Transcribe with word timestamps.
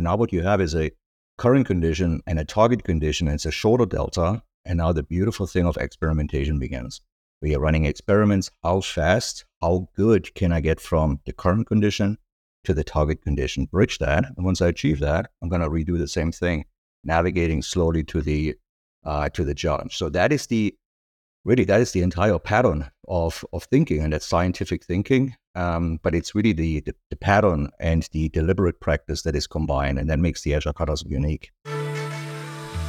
And 0.00 0.06
now 0.06 0.16
what 0.16 0.32
you 0.32 0.40
have 0.40 0.62
is 0.62 0.74
a 0.74 0.92
current 1.36 1.66
condition 1.66 2.22
and 2.26 2.38
a 2.38 2.44
target 2.46 2.84
condition. 2.84 3.28
And 3.28 3.34
it's 3.34 3.44
a 3.44 3.50
shorter 3.50 3.84
delta. 3.84 4.42
And 4.64 4.78
now 4.78 4.92
the 4.92 5.02
beautiful 5.02 5.46
thing 5.46 5.66
of 5.66 5.76
experimentation 5.76 6.58
begins. 6.58 7.02
We 7.42 7.54
are 7.54 7.60
running 7.60 7.84
experiments. 7.84 8.50
How 8.62 8.80
fast, 8.80 9.44
how 9.60 9.90
good 9.94 10.34
can 10.34 10.52
I 10.52 10.62
get 10.62 10.80
from 10.80 11.20
the 11.26 11.34
current 11.34 11.66
condition 11.66 12.16
to 12.64 12.72
the 12.72 12.82
target 12.82 13.20
condition? 13.20 13.66
Bridge 13.66 13.98
that. 13.98 14.24
And 14.24 14.46
once 14.46 14.62
I 14.62 14.68
achieve 14.68 15.00
that, 15.00 15.32
I'm 15.42 15.50
going 15.50 15.60
to 15.60 15.68
redo 15.68 15.98
the 15.98 16.08
same 16.08 16.32
thing, 16.32 16.64
navigating 17.04 17.60
slowly 17.60 18.02
to 18.04 18.22
the 18.22 18.54
uh, 19.04 19.28
to 19.28 19.44
the 19.44 19.54
challenge. 19.54 19.98
So 19.98 20.08
that 20.08 20.32
is 20.32 20.46
the 20.46 20.74
really 21.44 21.64
that 21.64 21.82
is 21.82 21.92
the 21.92 22.00
entire 22.00 22.38
pattern 22.38 22.90
of 23.06 23.44
of 23.52 23.64
thinking, 23.64 24.02
and 24.02 24.14
that's 24.14 24.24
scientific 24.24 24.82
thinking. 24.82 25.36
Um, 25.54 25.98
but 26.02 26.14
it's 26.14 26.34
really 26.34 26.52
the, 26.52 26.80
the, 26.80 26.94
the 27.10 27.16
pattern 27.16 27.70
and 27.80 28.08
the 28.12 28.28
deliberate 28.28 28.80
practice 28.80 29.22
that 29.22 29.34
is 29.34 29.46
combined, 29.46 29.98
and 29.98 30.08
that 30.08 30.18
makes 30.18 30.42
the 30.42 30.54
Agile 30.54 30.72
Kata 30.72 31.02
unique. 31.06 31.50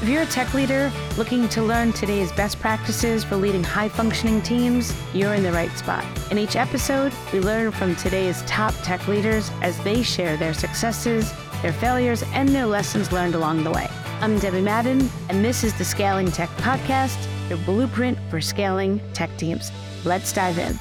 If 0.01 0.09
you're 0.09 0.23
a 0.23 0.25
tech 0.25 0.55
leader 0.55 0.91
looking 1.15 1.47
to 1.49 1.61
learn 1.61 1.93
today's 1.93 2.31
best 2.31 2.59
practices 2.59 3.23
for 3.23 3.35
leading 3.35 3.63
high 3.63 3.87
functioning 3.87 4.41
teams, 4.41 4.95
you're 5.13 5.35
in 5.35 5.43
the 5.43 5.51
right 5.51 5.69
spot. 5.77 6.03
In 6.31 6.39
each 6.39 6.55
episode, 6.55 7.13
we 7.31 7.39
learn 7.39 7.71
from 7.71 7.95
today's 7.95 8.41
top 8.47 8.73
tech 8.81 9.07
leaders 9.07 9.51
as 9.61 9.77
they 9.83 10.01
share 10.01 10.37
their 10.37 10.55
successes, 10.55 11.31
their 11.61 11.73
failures, 11.73 12.23
and 12.33 12.49
their 12.49 12.65
lessons 12.65 13.11
learned 13.11 13.35
along 13.35 13.63
the 13.63 13.69
way. 13.69 13.87
I'm 14.21 14.39
Debbie 14.39 14.61
Madden, 14.61 15.07
and 15.29 15.45
this 15.45 15.63
is 15.63 15.75
the 15.75 15.85
Scaling 15.85 16.31
Tech 16.31 16.49
Podcast, 16.57 17.27
your 17.47 17.59
blueprint 17.59 18.17
for 18.31 18.41
scaling 18.41 18.99
tech 19.13 19.35
teams. 19.37 19.71
Let's 20.03 20.33
dive 20.33 20.57
in. 20.57 20.79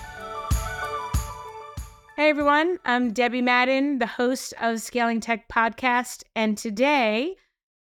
Hey 2.21 2.29
everyone, 2.29 2.79
I'm 2.85 3.15
Debbie 3.15 3.41
Madden, 3.41 3.99
the 3.99 4.07
host 4.07 4.53
of 4.61 4.83
Scaling 4.83 5.21
Tech 5.21 5.49
Podcast, 5.49 6.23
and 6.37 6.59
today 6.59 7.35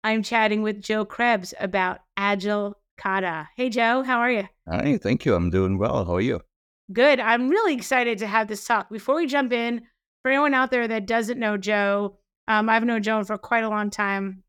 I'm 0.04 0.22
chatting 0.22 0.62
with 0.62 0.80
Joe 0.80 1.04
Krebs 1.04 1.54
about 1.58 2.02
Agile 2.16 2.78
Kata. 2.96 3.48
Hey, 3.56 3.68
Joe, 3.68 4.04
how 4.04 4.20
are 4.20 4.30
you? 4.30 4.44
Hi, 4.68 4.96
thank 4.98 5.24
you. 5.24 5.34
I'm 5.34 5.50
doing 5.50 5.76
well. 5.76 6.04
How 6.04 6.14
are 6.14 6.20
you? 6.20 6.40
Good. 6.92 7.18
I'm 7.18 7.48
really 7.48 7.74
excited 7.74 8.16
to 8.18 8.28
have 8.28 8.46
this 8.46 8.64
talk. 8.64 8.88
Before 8.90 9.16
we 9.16 9.26
jump 9.26 9.52
in, 9.52 9.82
for 10.22 10.30
anyone 10.30 10.54
out 10.54 10.70
there 10.70 10.86
that 10.86 11.06
doesn't 11.06 11.40
know 11.40 11.56
Joe, 11.56 12.16
um, 12.46 12.68
I've 12.68 12.84
known 12.84 13.02
Joe 13.02 13.24
for 13.24 13.38
quite 13.38 13.64
a 13.64 13.68
long 13.68 13.90
time. 13.90 14.44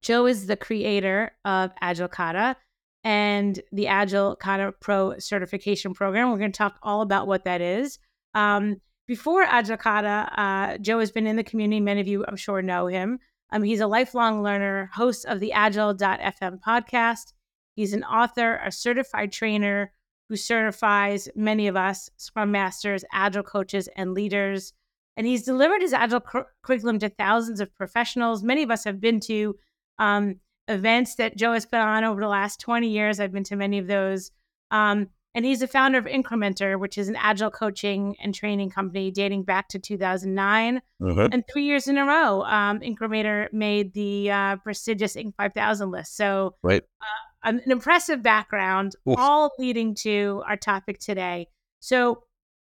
Joe 0.00 0.26
is 0.26 0.46
the 0.46 0.56
creator 0.56 1.32
of 1.44 1.72
Agile 1.80 2.06
Kata 2.06 2.54
and 3.02 3.60
the 3.72 3.88
Agile 3.88 4.36
Kata 4.36 4.74
Pro 4.80 5.18
certification 5.18 5.92
program. 5.92 6.30
We're 6.30 6.38
going 6.38 6.52
to 6.52 6.56
talk 6.56 6.78
all 6.84 7.00
about 7.00 7.26
what 7.26 7.42
that 7.46 7.60
is. 7.60 7.98
Um, 8.34 8.80
before 9.08 9.42
Agile 9.42 9.78
Kata, 9.78 10.30
uh, 10.40 10.78
Joe 10.78 11.00
has 11.00 11.10
been 11.10 11.26
in 11.26 11.36
the 11.36 11.42
community. 11.42 11.80
Many 11.80 12.02
of 12.02 12.06
you, 12.06 12.24
I'm 12.28 12.36
sure, 12.36 12.60
know 12.60 12.86
him. 12.86 13.18
Um, 13.50 13.62
he's 13.62 13.80
a 13.80 13.86
lifelong 13.86 14.42
learner, 14.42 14.90
host 14.92 15.24
of 15.24 15.40
the 15.40 15.50
Agile.fm 15.52 16.60
podcast. 16.60 17.32
He's 17.74 17.94
an 17.94 18.04
author, 18.04 18.60
a 18.62 18.70
certified 18.70 19.32
trainer 19.32 19.92
who 20.28 20.36
certifies 20.36 21.26
many 21.34 21.68
of 21.68 21.76
us 21.76 22.10
Scrum 22.18 22.50
Masters, 22.50 23.02
Agile 23.10 23.42
coaches, 23.42 23.88
and 23.96 24.12
leaders. 24.12 24.74
And 25.16 25.26
he's 25.26 25.42
delivered 25.42 25.80
his 25.80 25.94
Agile 25.94 26.20
cur- 26.20 26.46
curriculum 26.62 26.98
to 26.98 27.08
thousands 27.08 27.60
of 27.60 27.74
professionals. 27.74 28.42
Many 28.42 28.62
of 28.62 28.70
us 28.70 28.84
have 28.84 29.00
been 29.00 29.20
to 29.20 29.56
um, 29.98 30.36
events 30.68 31.14
that 31.14 31.38
Joe 31.38 31.54
has 31.54 31.64
put 31.64 31.80
on 31.80 32.04
over 32.04 32.20
the 32.20 32.28
last 32.28 32.60
20 32.60 32.86
years. 32.86 33.20
I've 33.20 33.32
been 33.32 33.44
to 33.44 33.56
many 33.56 33.78
of 33.78 33.86
those. 33.86 34.32
Um, 34.70 35.08
and 35.38 35.46
he's 35.46 35.60
the 35.60 35.68
founder 35.68 35.98
of 35.98 36.06
Incrementor, 36.06 36.80
which 36.80 36.98
is 36.98 37.08
an 37.08 37.14
agile 37.14 37.52
coaching 37.52 38.16
and 38.20 38.34
training 38.34 38.70
company 38.70 39.12
dating 39.12 39.44
back 39.44 39.68
to 39.68 39.78
2009. 39.78 40.82
Uh-huh. 41.00 41.28
And 41.30 41.44
three 41.46 41.62
years 41.62 41.86
in 41.86 41.96
a 41.96 42.04
row, 42.04 42.42
um, 42.42 42.80
Incrementor 42.80 43.46
made 43.52 43.94
the 43.94 44.32
uh, 44.32 44.56
prestigious 44.56 45.14
Inc. 45.14 45.36
5000 45.36 45.92
list. 45.92 46.16
So, 46.16 46.56
right. 46.60 46.82
Uh, 47.00 47.50
an 47.50 47.62
impressive 47.70 48.20
background, 48.20 48.96
Oof. 49.08 49.16
all 49.16 49.52
leading 49.60 49.94
to 50.00 50.42
our 50.44 50.56
topic 50.56 50.98
today. 50.98 51.46
So, 51.78 52.24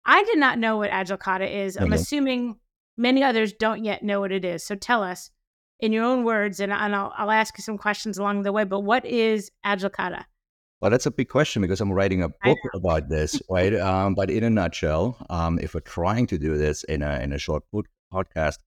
I 0.04 0.24
did 0.24 0.40
not 0.40 0.58
know 0.58 0.78
what 0.78 0.90
Agile 0.90 1.18
Kata 1.18 1.48
is. 1.48 1.78
I'm 1.78 1.84
uh-huh. 1.84 1.94
assuming 1.94 2.56
many 2.98 3.22
others 3.22 3.54
don't 3.54 3.86
yet 3.86 4.02
know 4.02 4.22
what 4.22 4.32
it 4.32 4.44
is. 4.44 4.64
So, 4.64 4.74
tell 4.74 5.04
us 5.04 5.30
in 5.80 5.94
your 5.94 6.04
own 6.04 6.24
words, 6.24 6.60
and, 6.60 6.74
and 6.74 6.96
I'll, 6.96 7.14
I'll 7.16 7.30
ask 7.30 7.60
you 7.60 7.64
some 7.64 7.78
questions 7.78 8.18
along 8.18 8.42
the 8.42 8.52
way. 8.52 8.64
But 8.64 8.80
what 8.80 9.06
is 9.06 9.52
Agile 9.64 9.92
Kata? 9.92 10.26
Well, 10.86 10.92
that's 10.92 11.08
a 11.08 11.12
big 11.12 11.30
question 11.30 11.64
because 11.64 11.82
I'm 11.82 11.92
writing 11.92 12.22
a 12.22 12.30
book 12.30 12.60
about 12.76 13.10
this, 13.10 13.42
right? 13.50 13.74
Um, 13.74 14.14
but 14.14 14.30
in 14.30 14.44
a 14.44 14.52
nutshell, 14.52 15.18
um, 15.32 15.58
if 15.58 15.74
we're 15.74 15.80
trying 15.80 16.28
to 16.28 16.38
do 16.38 16.58
this 16.58 16.84
in 16.84 17.02
a 17.02 17.22
in 17.22 17.34
a 17.34 17.40
short 17.40 17.64
podcast, 18.14 18.60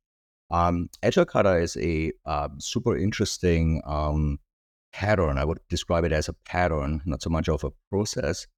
um, 0.50 0.88
Agile 1.00 1.26
Kata 1.26 1.58
is 1.58 1.76
a 1.76 2.10
uh, 2.26 2.48
super 2.58 2.96
interesting 2.96 3.82
um, 3.86 4.40
pattern. 4.92 5.38
I 5.38 5.44
would 5.44 5.60
describe 5.68 6.02
it 6.02 6.10
as 6.10 6.28
a 6.28 6.32
pattern, 6.44 7.02
not 7.04 7.22
so 7.22 7.30
much 7.30 7.48
of 7.48 7.62
a 7.62 7.70
process. 7.88 8.48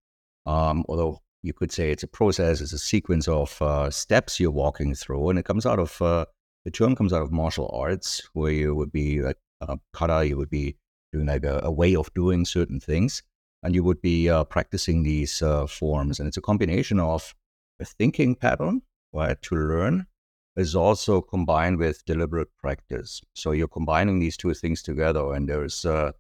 Um, 0.47 0.82
although 0.88 1.19
you 1.43 1.53
could 1.53 1.70
say 1.70 1.91
it's 1.91 2.03
a 2.03 2.09
process, 2.09 2.62
it's 2.62 2.72
a 2.72 2.78
sequence 2.78 3.28
of 3.28 3.60
uh, 3.60 3.91
steps 3.91 4.41
you're 4.41 4.50
walking 4.50 4.94
through, 4.94 5.28
and 5.28 5.38
it 5.38 5.44
comes 5.44 5.66
out 5.66 5.78
of 5.78 6.00
uh, 6.00 6.25
the 6.65 6.70
term 6.70 6.97
comes 6.97 7.12
out 7.12 7.20
of 7.20 7.31
martial 7.31 7.70
arts, 7.75 8.22
where 8.32 8.53
you 8.53 8.75
would 8.75 8.91
be 8.91 9.20
like 9.20 9.37
uh, 9.60 9.76
kata, 9.93 10.26
you 10.26 10.38
would 10.38 10.49
be 10.49 10.78
doing 11.12 11.26
like 11.26 11.44
a, 11.44 11.60
a 11.62 11.70
way 11.70 11.94
of 11.94 12.10
doing 12.15 12.47
certain 12.47 12.81
things 12.81 13.22
and 13.62 13.75
you 13.75 13.84
would 13.84 14.00
be 14.00 14.28
uh, 14.28 14.44
practicing 14.44 15.03
these 15.03 15.43
uh, 15.43 15.66
forms. 15.66 16.19
And 16.19 16.26
it's 16.26 16.37
a 16.37 16.43
combination 16.43 16.98
of 17.00 17.34
a 17.81 17.84
thinking 17.84 18.34
pattern 18.34 18.82
right, 19.12 19.41
to 19.43 19.54
learn 19.54 20.06
is 20.56 20.75
also 20.75 21.21
combined 21.21 21.78
with 21.78 22.04
deliberate 22.04 22.49
practice. 22.59 23.20
So 23.34 23.53
you're 23.53 23.69
combining 23.69 24.19
these 24.19 24.37
two 24.37 24.53
things 24.54 24.82
together, 24.82 25.32
and 25.32 25.49
there's 25.49 25.84
uh, 25.84 26.12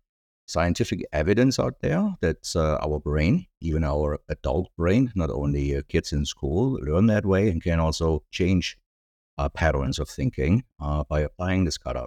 scientific 0.46 1.04
evidence 1.12 1.58
out 1.58 1.74
there 1.80 2.14
that 2.20 2.50
uh, 2.56 2.76
our 2.76 2.98
brain, 2.98 3.46
even 3.60 3.84
our 3.84 4.18
adult 4.28 4.68
brain, 4.76 5.12
not 5.14 5.30
only 5.30 5.76
uh, 5.76 5.82
kids 5.88 6.12
in 6.12 6.24
school, 6.24 6.78
learn 6.82 7.06
that 7.06 7.26
way 7.26 7.48
and 7.48 7.62
can 7.62 7.80
also 7.80 8.22
change 8.30 8.78
uh, 9.38 9.48
patterns 9.48 9.98
of 9.98 10.08
thinking 10.08 10.64
by 11.08 11.20
applying 11.20 11.64
this 11.64 11.78
kata. 11.78 12.06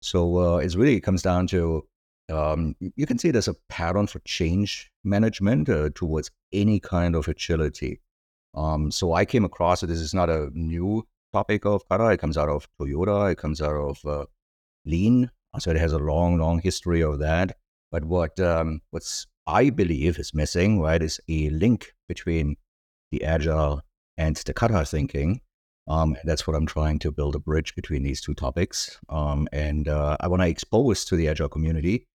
So 0.00 0.58
it 0.58 0.74
really 0.74 1.00
comes 1.00 1.22
down 1.22 1.48
to 1.48 1.86
um, 2.30 2.74
you 2.80 3.06
can 3.06 3.18
see 3.18 3.30
there's 3.30 3.48
a 3.48 3.56
pattern 3.68 4.06
for 4.06 4.20
change 4.20 4.90
management 5.04 5.68
uh, 5.68 5.90
towards 5.94 6.30
any 6.52 6.80
kind 6.80 7.14
of 7.14 7.28
agility. 7.28 8.00
Um, 8.54 8.90
so 8.90 9.14
I 9.14 9.24
came 9.24 9.44
across 9.44 9.82
it. 9.82 9.86
This 9.86 10.00
is 10.00 10.14
not 10.14 10.28
a 10.28 10.50
new 10.52 11.06
topic 11.32 11.64
of 11.64 11.88
kata. 11.88 12.10
It 12.10 12.20
comes 12.20 12.36
out 12.36 12.48
of 12.48 12.68
Toyota. 12.80 13.32
It 13.32 13.38
comes 13.38 13.60
out 13.62 13.76
of 13.76 14.04
uh, 14.04 14.26
Lean. 14.84 15.30
So 15.58 15.70
it 15.70 15.76
has 15.76 15.92
a 15.92 15.98
long, 15.98 16.38
long 16.38 16.60
history 16.60 17.02
of 17.02 17.18
that. 17.20 17.56
But 17.90 18.04
what 18.04 18.38
um, 18.40 18.80
what's 18.90 19.26
I 19.46 19.70
believe 19.70 20.18
is 20.18 20.34
missing, 20.34 20.80
right, 20.80 21.02
is 21.02 21.20
a 21.28 21.48
link 21.50 21.94
between 22.06 22.56
the 23.10 23.24
agile 23.24 23.82
and 24.18 24.36
the 24.36 24.52
kata 24.52 24.84
thinking. 24.84 25.40
Um, 25.86 26.16
that's 26.24 26.46
what 26.46 26.54
I'm 26.54 26.66
trying 26.66 26.98
to 26.98 27.10
build 27.10 27.34
a 27.34 27.38
bridge 27.38 27.74
between 27.74 28.02
these 28.02 28.20
two 28.20 28.34
topics. 28.34 29.00
Um, 29.08 29.48
and 29.52 29.88
uh, 29.88 30.18
I 30.20 30.28
want 30.28 30.42
to 30.42 30.48
expose 30.48 31.06
to 31.06 31.16
the 31.16 31.28
agile 31.28 31.48
community 31.48 32.06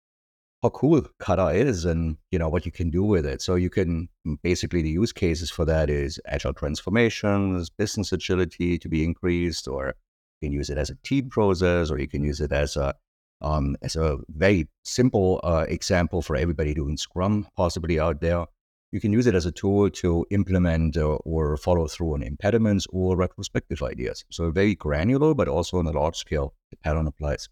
how 0.62 0.70
cool 0.70 1.02
Kata 1.18 1.48
is 1.48 1.84
and 1.84 2.16
you 2.30 2.38
know 2.38 2.48
what 2.48 2.64
you 2.64 2.72
can 2.72 2.90
do 2.90 3.02
with 3.02 3.26
it. 3.26 3.42
So 3.42 3.56
you 3.56 3.68
can 3.68 4.08
mm, 4.26 4.36
basically 4.42 4.82
the 4.82 4.90
use 4.90 5.12
cases 5.12 5.50
for 5.50 5.64
that 5.64 5.90
is 5.90 6.20
agile 6.26 6.54
transformations, 6.54 7.68
business 7.68 8.12
agility 8.12 8.78
to 8.78 8.88
be 8.88 9.04
increased, 9.04 9.66
or 9.66 9.94
you 10.40 10.48
can 10.48 10.52
use 10.52 10.70
it 10.70 10.78
as 10.78 10.90
a 10.90 10.96
team 11.02 11.28
process, 11.30 11.90
or 11.90 11.98
you 11.98 12.08
can 12.08 12.22
use 12.22 12.40
it 12.40 12.52
as 12.52 12.76
a 12.76 12.94
um, 13.40 13.76
as 13.82 13.96
a 13.96 14.18
very 14.28 14.68
simple 14.84 15.40
uh, 15.42 15.66
example 15.68 16.22
for 16.22 16.36
everybody 16.36 16.74
doing 16.74 16.96
Scrum 16.96 17.48
possibly 17.56 17.98
out 17.98 18.20
there. 18.20 18.46
You 18.92 19.00
can 19.00 19.12
use 19.12 19.26
it 19.26 19.34
as 19.34 19.46
a 19.46 19.52
tool 19.52 19.90
to 19.90 20.24
implement 20.30 20.96
uh, 20.96 21.14
or 21.24 21.56
follow 21.56 21.88
through 21.88 22.14
on 22.14 22.22
impediments 22.22 22.86
or 22.90 23.16
retrospective 23.16 23.82
ideas. 23.82 24.24
So 24.30 24.50
very 24.50 24.74
granular, 24.74 25.34
but 25.34 25.48
also 25.48 25.78
on 25.78 25.86
a 25.86 25.92
large 25.92 26.16
scale, 26.16 26.54
the 26.70 26.76
pattern 26.76 27.06
applies. 27.06 27.48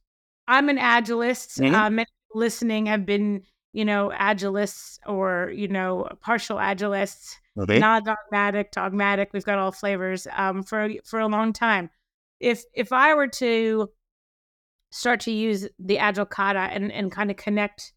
I'm 0.47 0.69
an 0.69 0.79
agilist. 0.79 1.61
Mm-hmm. 1.61 1.75
Um, 1.75 2.05
listening 2.35 2.87
have 2.87 3.07
been, 3.07 3.43
you 3.73 3.85
know, 3.85 4.13
agilists 4.15 4.99
or, 5.07 5.53
you 5.55 5.69
know, 5.69 6.09
partial 6.21 6.59
agilists, 6.59 7.35
okay. 7.59 7.79
not 7.79 8.05
dogmatic, 8.05 8.73
dogmatic. 8.73 9.31
We've 9.33 9.45
got 9.45 9.59
all 9.59 9.73
flavors 9.73 10.27
um, 10.37 10.63
for 10.63 10.89
for 11.05 11.21
a 11.21 11.29
long 11.29 11.53
time. 11.53 11.91
If 12.41 12.65
if 12.75 12.93
I 12.93 13.15
were 13.15 13.29
to 13.29 13.91
start 14.91 15.21
to 15.21 15.31
use 15.31 15.69
the 15.79 15.99
agile 15.99 16.27
kata 16.27 16.59
and, 16.59 16.91
and 16.91 17.13
kind 17.13 17.31
of 17.31 17.37
connect 17.37 17.93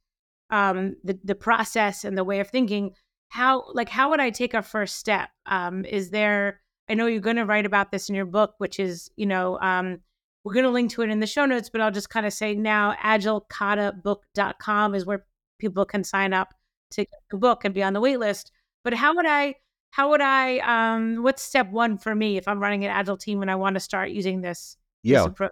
um, 0.50 0.96
the 1.04 1.20
the 1.24 1.36
process 1.36 2.04
and 2.04 2.18
the 2.18 2.24
way 2.24 2.40
of 2.40 2.50
thinking, 2.50 2.92
how 3.30 3.66
like 3.74 3.90
how 3.90 4.10
would 4.12 4.20
I 4.20 4.30
take 4.30 4.54
a 4.54 4.62
first 4.62 4.98
step? 4.98 5.30
Um, 5.46 5.86
is 5.86 6.12
there 6.12 6.62
I 6.90 6.94
know 6.94 7.08
you're 7.08 7.22
going 7.22 7.38
to 7.38 7.46
write 7.46 7.66
about 7.66 7.92
this 7.92 8.10
in 8.10 8.16
your 8.16 8.26
book, 8.26 8.56
which 8.58 8.80
is 8.80 9.10
you 9.16 9.26
know 9.26 9.60
um, 9.60 10.02
we're 10.44 10.54
going 10.54 10.66
to 10.66 10.72
link 10.72 10.92
to 10.92 11.02
it 11.02 11.10
in 11.10 11.20
the 11.20 11.28
show 11.28 11.46
notes, 11.46 11.70
but 11.70 11.82
I'll 11.82 11.92
just 11.92 12.10
kind 12.10 12.26
of 12.26 12.34
say 12.34 12.54
now 12.54 12.96
agilekatabook.com 13.02 14.96
is 14.96 15.06
where 15.06 15.26
people 15.60 15.86
can 15.86 16.04
sign 16.04 16.34
up 16.34 16.54
to 16.92 17.02
get 17.02 17.20
the 17.32 17.38
book 17.38 17.64
and 17.64 17.74
be 17.74 17.82
on 17.84 17.94
the 17.94 18.02
wait 18.02 18.20
list. 18.20 18.52
But 18.84 18.94
how 18.94 19.16
would 19.16 19.26
I, 19.26 19.56
how 19.92 20.10
would 20.10 20.22
I, 20.22 20.60
um, 20.60 21.24
what's 21.24 21.42
step 21.42 21.72
one 21.72 21.98
for 21.98 22.14
me 22.14 22.38
if 22.38 22.48
I'm 22.48 22.60
running 22.60 22.84
an 22.84 22.92
agile 22.92 23.18
team 23.18 23.42
and 23.42 23.50
I 23.50 23.56
want 23.56 23.76
to 23.76 23.80
start 23.80 24.10
using 24.10 24.42
this? 24.42 24.76
Yeah. 25.04 25.28
This 25.28 25.50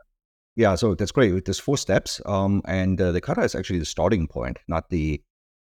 Yeah, 0.56 0.76
so 0.76 0.96
that's 0.96 1.12
great. 1.12 1.46
There's 1.46 1.60
four 1.60 1.78
steps, 1.78 2.20
um, 2.26 2.62
and 2.66 3.00
uh, 3.00 3.12
the 3.12 3.22
kata 3.22 3.42
is 3.42 3.56
actually 3.56 3.80
the 3.80 3.86
starting 3.86 4.28
point, 4.28 4.60
not 4.68 4.90
the. 4.90 5.22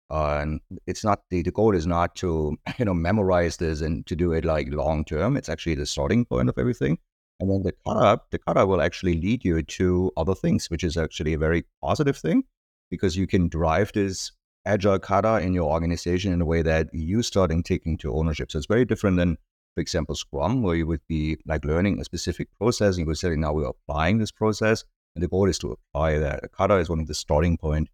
Uh, 0.09 0.45
it's 0.85 1.03
not 1.03 1.21
the 1.29 1.41
the 1.41 1.51
goal 1.51 1.73
is 1.73 1.87
not 1.87 2.15
to 2.15 2.55
you 2.77 2.85
know 2.85 2.93
memorize 2.93 3.57
this 3.57 3.81
and 3.81 4.05
to 4.05 4.15
do 4.15 4.33
it 4.33 4.45
like 4.45 4.67
long 4.71 5.05
term. 5.05 5.37
It's 5.37 5.49
actually 5.49 5.75
the 5.75 5.85
starting 5.85 6.25
point 6.25 6.49
of 6.49 6.57
everything, 6.57 6.97
and 7.39 7.49
then 7.49 7.63
the 7.63 7.73
kata 7.85 8.21
the 8.31 8.39
kata 8.39 8.65
will 8.65 8.81
actually 8.81 9.19
lead 9.19 9.43
you 9.43 9.61
to 9.63 10.11
other 10.17 10.35
things, 10.35 10.69
which 10.69 10.83
is 10.83 10.97
actually 10.97 11.33
a 11.33 11.37
very 11.37 11.65
positive 11.81 12.17
thing 12.17 12.43
because 12.89 13.17
you 13.17 13.27
can 13.27 13.47
drive 13.47 13.91
this 13.93 14.31
agile 14.65 14.99
kata 14.99 15.39
in 15.39 15.53
your 15.53 15.71
organization 15.71 16.31
in 16.31 16.41
a 16.41 16.45
way 16.45 16.61
that 16.61 16.87
you 16.93 17.21
starting 17.21 17.63
taking 17.63 17.97
to 17.97 18.13
ownership. 18.13 18.51
So 18.51 18.57
it's 18.57 18.67
very 18.67 18.85
different 18.85 19.17
than 19.17 19.37
for 19.75 19.81
example, 19.81 20.15
Scrum, 20.15 20.61
where 20.61 20.75
you 20.75 20.85
would 20.85 21.01
be 21.07 21.37
like 21.45 21.65
learning 21.65 21.99
a 21.99 22.03
specific 22.03 22.47
process 22.59 22.95
and 22.95 22.99
you 22.99 23.05
would 23.07 23.17
say, 23.17 23.35
now 23.35 23.53
we're 23.53 23.65
applying 23.67 24.19
this 24.19 24.31
process. 24.31 24.83
And 25.15 25.23
the 25.23 25.27
goal 25.27 25.49
is 25.49 25.57
to 25.59 25.71
apply 25.71 26.19
that. 26.19 26.51
Kata 26.51 26.75
is 26.77 26.89
one 26.89 26.99
of 26.99 27.07
the 27.07 27.13
starting 27.15 27.57
point 27.57 27.89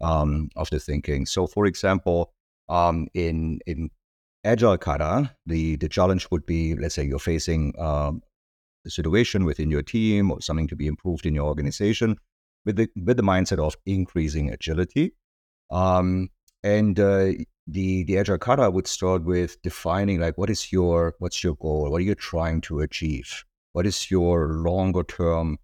um, 0.00 0.50
of 0.56 0.70
the 0.70 0.80
thinking. 0.80 1.26
So, 1.26 1.46
for 1.46 1.66
example, 1.66 2.32
um, 2.68 3.08
in 3.14 3.60
in 3.66 3.90
agile 4.44 4.78
kata, 4.78 5.34
the 5.46 5.76
the 5.76 5.88
challenge 5.88 6.28
would 6.30 6.46
be, 6.46 6.76
let's 6.76 6.94
say, 6.94 7.04
you're 7.04 7.18
facing 7.18 7.74
um, 7.78 8.22
situation 8.88 9.44
within 9.44 9.70
your 9.70 9.82
team 9.82 10.30
or 10.30 10.40
something 10.40 10.68
to 10.68 10.76
be 10.76 10.86
improved 10.86 11.26
in 11.26 11.34
your 11.34 11.46
organization, 11.46 12.16
with 12.64 12.76
the 12.76 12.88
with 13.04 13.16
the 13.16 13.22
mindset 13.22 13.58
of 13.58 13.76
increasing 13.86 14.50
agility. 14.50 15.12
Um, 15.70 16.28
and 16.62 16.98
uh, 16.98 17.32
the 17.66 18.04
the 18.04 18.18
agile 18.18 18.38
kata 18.38 18.70
would 18.70 18.86
start 18.86 19.24
with 19.24 19.60
defining 19.62 20.20
like 20.20 20.38
what 20.38 20.50
is 20.50 20.72
your 20.72 21.14
what's 21.18 21.42
your 21.44 21.56
goal? 21.56 21.90
What 21.90 21.98
are 21.98 22.04
you 22.04 22.14
trying 22.14 22.60
to 22.62 22.80
achieve? 22.80 23.44
What 23.72 23.86
is 23.86 24.10
your 24.10 24.48
longer 24.48 25.04
term 25.04 25.58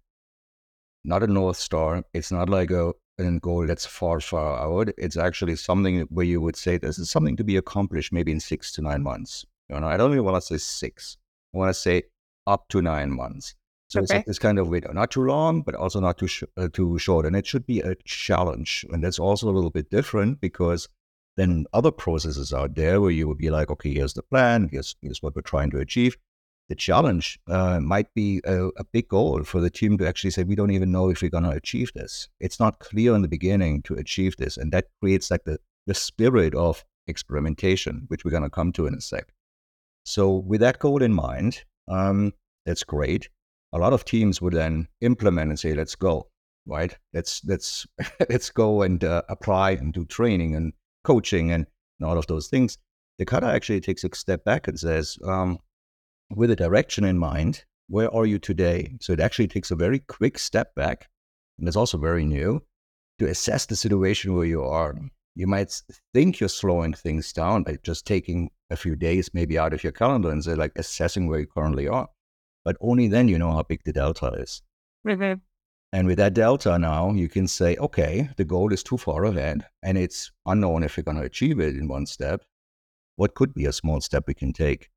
not 1.03 1.23
a 1.23 1.27
north 1.27 1.55
star 1.55 2.03
it's 2.13 2.31
not 2.31 2.49
like 2.49 2.69
a 2.69 2.91
a 3.19 3.39
goal 3.39 3.65
that's 3.65 3.85
far 3.85 4.19
far 4.19 4.59
out. 4.59 4.89
It's 4.97 5.17
actually 5.17 5.55
something 5.55 6.01
where 6.09 6.25
you 6.25 6.39
would 6.39 6.55
say 6.55 6.77
this 6.77 6.99
is 6.99 7.09
something 7.09 7.35
to 7.37 7.43
be 7.43 7.57
accomplished 7.57 8.13
maybe 8.13 8.31
in 8.31 8.39
six 8.39 8.71
to 8.73 8.81
nine 8.81 9.01
months. 9.01 9.45
You 9.69 9.79
know 9.79 9.87
i 9.87 9.97
don't 9.97 10.11
even 10.11 10.23
want 10.23 10.35
to 10.35 10.41
say 10.41 10.57
six. 10.57 11.17
I 11.53 11.57
want 11.57 11.69
to 11.69 11.73
say 11.73 12.03
up 12.47 12.67
to 12.69 12.81
nine 12.81 13.11
months 13.11 13.53
so 13.89 13.99
okay. 13.99 14.03
it's 14.03 14.13
like 14.13 14.25
this 14.25 14.39
kind 14.39 14.57
of 14.57 14.67
window 14.67 14.91
not 14.91 15.11
too 15.11 15.23
long 15.23 15.61
but 15.61 15.75
also 15.75 15.99
not 15.99 16.17
too 16.17 16.27
sh- 16.27 16.43
uh, 16.57 16.67
too 16.71 16.97
short 16.97 17.25
and 17.25 17.35
it 17.35 17.45
should 17.45 17.65
be 17.65 17.79
a 17.81 17.95
challenge 18.05 18.85
and 18.91 19.03
that's 19.03 19.19
also 19.19 19.49
a 19.49 19.55
little 19.57 19.69
bit 19.69 19.89
different 19.91 20.41
because 20.41 20.87
then 21.37 21.65
other 21.71 21.91
processes 21.91 22.51
out 22.51 22.75
there 22.75 22.99
where 22.99 23.11
you 23.11 23.27
would 23.27 23.37
be 23.37 23.51
like, 23.51 23.69
okay, 23.69 23.93
here's 23.93 24.13
the 24.13 24.23
plan, 24.23 24.67
here's, 24.71 24.95
here's 25.01 25.21
what 25.21 25.35
we're 25.35 25.41
trying 25.43 25.69
to 25.69 25.79
achieve. 25.79 26.17
The 26.67 26.75
challenge 26.75 27.39
uh, 27.47 27.79
might 27.79 28.13
be 28.13 28.41
a, 28.43 28.65
a, 28.75 28.83
big 28.83 29.07
goal 29.07 29.43
for 29.43 29.61
the 29.61 29.69
team 29.69 29.97
to 29.99 30.07
actually 30.07 30.31
say, 30.31 30.43
we 30.43 30.55
don't 30.55 30.71
even 30.71 30.91
know 30.91 31.09
if 31.09 31.21
we're 31.21 31.29
going 31.29 31.45
to 31.45 31.51
achieve 31.51 31.91
this. 31.93 32.27
It's 32.41 32.59
not 32.59 32.79
clear 32.79 33.15
in 33.15 33.21
the 33.21 33.29
beginning 33.29 33.83
to 33.83 33.93
achieve 33.93 34.35
this. 34.35 34.57
And 34.57 34.73
that 34.73 34.87
creates 34.99 35.31
like 35.31 35.45
the, 35.45 35.59
the 35.85 35.93
spirit 35.93 36.53
of 36.55 36.83
experimentation, 37.05 38.03
which 38.09 38.25
we're 38.25 38.31
going 38.31 38.43
to 38.43 38.49
come 38.49 38.73
to 38.73 38.85
in 38.85 38.95
a 38.95 38.99
sec. 38.99 39.31
So, 40.03 40.33
with 40.33 40.59
that 40.59 40.79
goal 40.79 41.01
in 41.01 41.13
mind, 41.13 41.63
um, 41.87 42.33
that's 42.65 42.83
great. 42.83 43.29
A 43.73 43.77
lot 43.77 43.93
of 43.93 44.05
teams 44.05 44.41
would 44.41 44.53
then 44.53 44.87
implement 45.01 45.49
and 45.49 45.59
say, 45.59 45.73
let's 45.73 45.95
go, 45.95 46.29
right? 46.65 46.97
Let's, 47.13 47.41
let's, 47.45 47.85
let's 48.29 48.49
go 48.49 48.81
and 48.81 49.03
uh, 49.03 49.23
apply 49.29 49.71
and 49.71 49.93
do 49.93 50.05
training 50.05 50.55
and 50.55 50.73
coaching 51.03 51.51
and, 51.51 51.65
and 51.99 52.09
all 52.09 52.17
of 52.17 52.27
those 52.27 52.47
things, 52.47 52.77
the 53.17 53.25
kata 53.25 53.47
actually 53.47 53.81
takes 53.81 54.03
a 54.03 54.09
step 54.13 54.43
back 54.43 54.67
and 54.67 54.79
says, 54.79 55.17
um, 55.25 55.57
with 56.29 56.51
a 56.51 56.55
direction 56.55 57.03
in 57.03 57.17
mind, 57.17 57.63
where 57.87 58.13
are 58.13 58.25
you 58.25 58.37
today? 58.37 58.95
So 58.99 59.13
it 59.13 59.19
actually 59.19 59.47
takes 59.47 59.71
a 59.71 59.75
very 59.75 59.99
quick 59.99 60.37
step 60.37 60.75
back, 60.75 61.07
and 61.57 61.67
it's 61.67 61.77
also 61.77 61.97
very 61.97 62.25
new, 62.25 62.61
to 63.19 63.27
assess 63.27 63.65
the 63.65 63.75
situation 63.75 64.33
where 64.33 64.45
you 64.45 64.63
are. 64.63 64.93
You 65.37 65.45
might 65.45 65.71
think 66.15 66.39
you're 66.39 66.49
slowing 66.49 66.93
things 66.93 67.31
down 67.31 67.61
by 67.61 67.77
just 67.83 68.07
taking 68.07 68.49
a 68.71 68.75
few 68.75 68.95
days 68.95 69.29
maybe 69.35 69.59
out 69.59 69.71
of 69.71 69.83
your 69.83 69.91
calendar 69.91 70.31
and 70.31 70.43
say, 70.43 70.55
like, 70.55 70.71
assessing 70.77 71.27
where 71.27 71.39
you 71.41 71.45
currently 71.45 71.87
are. 71.87 72.07
But 72.65 72.75
only 72.81 73.07
then 73.07 73.27
you 73.27 73.37
know 73.37 73.51
how 73.51 73.61
big 73.61 73.83
the 73.85 73.93
delta 73.93 74.29
is. 74.29 74.63
Mm-hmm. 75.07 75.39
And 75.93 76.07
with 76.07 76.17
that 76.17 76.33
delta 76.33 76.79
now, 76.79 77.11
you 77.11 77.29
can 77.29 77.47
say, 77.47 77.75
okay, 77.77 78.29
the 78.37 78.45
goal 78.45 78.73
is 78.73 78.81
too 78.81 78.97
far 78.97 79.25
ahead 79.25 79.63
and 79.83 79.95
it's 79.95 80.31
unknown 80.47 80.81
if 80.81 80.97
you're 80.97 81.03
going 81.03 81.17
to 81.17 81.23
achieve 81.23 81.59
it 81.59 81.77
in 81.77 81.87
one 81.87 82.07
step. 82.07 82.43
What 83.15 83.35
could 83.35 83.53
be 83.53 83.65
a 83.65 83.71
small 83.71 84.01
step 84.01 84.23
we 84.25 84.33
can 84.33 84.53
take? 84.53 84.89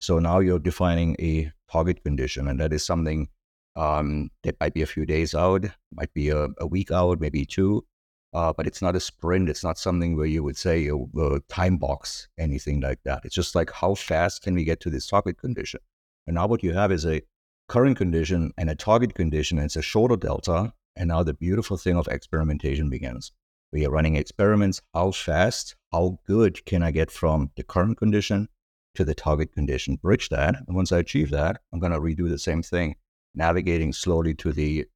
So 0.00 0.18
now 0.18 0.40
you're 0.40 0.58
defining 0.58 1.14
a 1.20 1.52
target 1.70 2.02
condition, 2.02 2.48
and 2.48 2.58
that 2.58 2.72
is 2.72 2.84
something 2.84 3.28
um, 3.76 4.30
that 4.42 4.56
might 4.60 4.74
be 4.74 4.82
a 4.82 4.86
few 4.86 5.06
days 5.06 5.36
out, 5.36 5.66
might 5.92 6.12
be 6.14 6.30
a, 6.30 6.48
a 6.58 6.66
week 6.66 6.90
out, 6.90 7.20
maybe 7.20 7.46
two, 7.46 7.86
uh, 8.34 8.52
but 8.52 8.66
it's 8.66 8.82
not 8.82 8.96
a 8.96 9.00
sprint. 9.00 9.48
It's 9.48 9.62
not 9.62 9.78
something 9.78 10.16
where 10.16 10.26
you 10.26 10.42
would 10.42 10.56
say 10.56 10.88
a, 10.88 10.96
a 10.96 11.40
time 11.48 11.76
box, 11.76 12.28
anything 12.36 12.80
like 12.80 12.98
that. 13.04 13.22
It's 13.24 13.34
just 13.34 13.54
like 13.54 13.70
how 13.70 13.94
fast 13.94 14.42
can 14.42 14.54
we 14.54 14.64
get 14.64 14.80
to 14.80 14.90
this 14.90 15.06
target 15.06 15.38
condition? 15.38 15.80
And 16.26 16.34
now 16.34 16.48
what 16.48 16.62
you 16.62 16.72
have 16.72 16.90
is 16.90 17.06
a 17.06 17.22
current 17.68 17.96
condition 17.96 18.52
and 18.58 18.68
a 18.68 18.74
target 18.74 19.14
condition. 19.14 19.58
And 19.58 19.66
it's 19.66 19.76
a 19.76 19.82
shorter 19.82 20.16
delta. 20.16 20.72
And 20.96 21.08
now 21.08 21.22
the 21.22 21.34
beautiful 21.34 21.76
thing 21.76 21.96
of 21.96 22.08
experimentation 22.08 22.90
begins. 22.90 23.32
We 23.72 23.86
are 23.86 23.90
running 23.90 24.16
experiments. 24.16 24.80
How 24.94 25.12
fast, 25.12 25.76
how 25.92 26.18
good 26.26 26.64
can 26.64 26.82
I 26.82 26.90
get 26.90 27.12
from 27.12 27.50
the 27.56 27.62
current 27.62 27.98
condition 27.98 28.48
to 28.96 29.04
the 29.04 29.14
target 29.14 29.52
condition? 29.52 29.96
Bridge 29.96 30.28
that. 30.30 30.56
And 30.66 30.74
once 30.74 30.90
I 30.90 30.98
achieve 30.98 31.30
that, 31.30 31.60
I'm 31.72 31.78
going 31.78 31.92
to 31.92 32.00
redo 32.00 32.28
the 32.28 32.38
same 32.38 32.62
thing, 32.62 32.96
navigating 33.34 33.92
slowly 33.92 34.34
to 34.34 34.52
the 34.52 34.86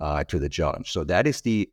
uh, 0.00 0.22
to 0.24 0.38
the 0.38 0.48
challenge. 0.48 0.92
So 0.92 1.02
that 1.04 1.26
is 1.26 1.40
the 1.40 1.68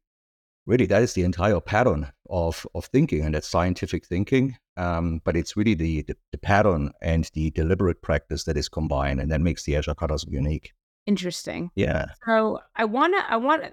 really 0.65 0.85
that 0.87 1.03
is 1.03 1.13
the 1.13 1.23
entire 1.23 1.59
pattern 1.59 2.11
of 2.29 2.65
of 2.75 2.85
thinking, 2.85 3.23
and 3.23 3.35
that's 3.35 3.47
scientific 3.47 4.05
thinking. 4.05 4.57
Um, 4.77 5.21
but 5.23 5.37
it's 5.37 5.55
really 5.55 5.73
the, 5.73 6.01
the, 6.01 6.17
the 6.33 6.37
pattern 6.37 6.91
and 7.01 7.29
the 7.33 7.49
deliberate 7.51 8.01
practice 8.01 8.43
that 8.43 8.57
is 8.57 8.67
combined, 8.67 9.21
and 9.21 9.31
that 9.31 9.41
makes 9.41 9.63
the 9.63 9.75
agile 9.75 9.95
katas 9.95 10.25
unique. 10.27 10.73
Interesting. 11.05 11.71
Yeah. 11.75 12.07
So 12.25 12.59
I 12.75 12.85
wanna 12.85 13.23
I 13.27 13.37
want 13.37 13.63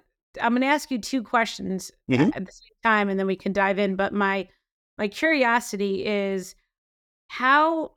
I'm 0.40 0.54
gonna 0.54 0.66
ask 0.66 0.90
you 0.90 0.98
two 0.98 1.22
questions 1.22 1.90
mm-hmm. 2.10 2.22
at, 2.22 2.36
at 2.36 2.46
the 2.46 2.52
same 2.52 2.76
time, 2.82 3.08
and 3.08 3.18
then 3.18 3.26
we 3.26 3.36
can 3.36 3.52
dive 3.52 3.78
in. 3.78 3.96
But 3.96 4.12
my 4.12 4.48
my 4.98 5.08
curiosity 5.08 6.04
is 6.06 6.54
how 7.28 7.92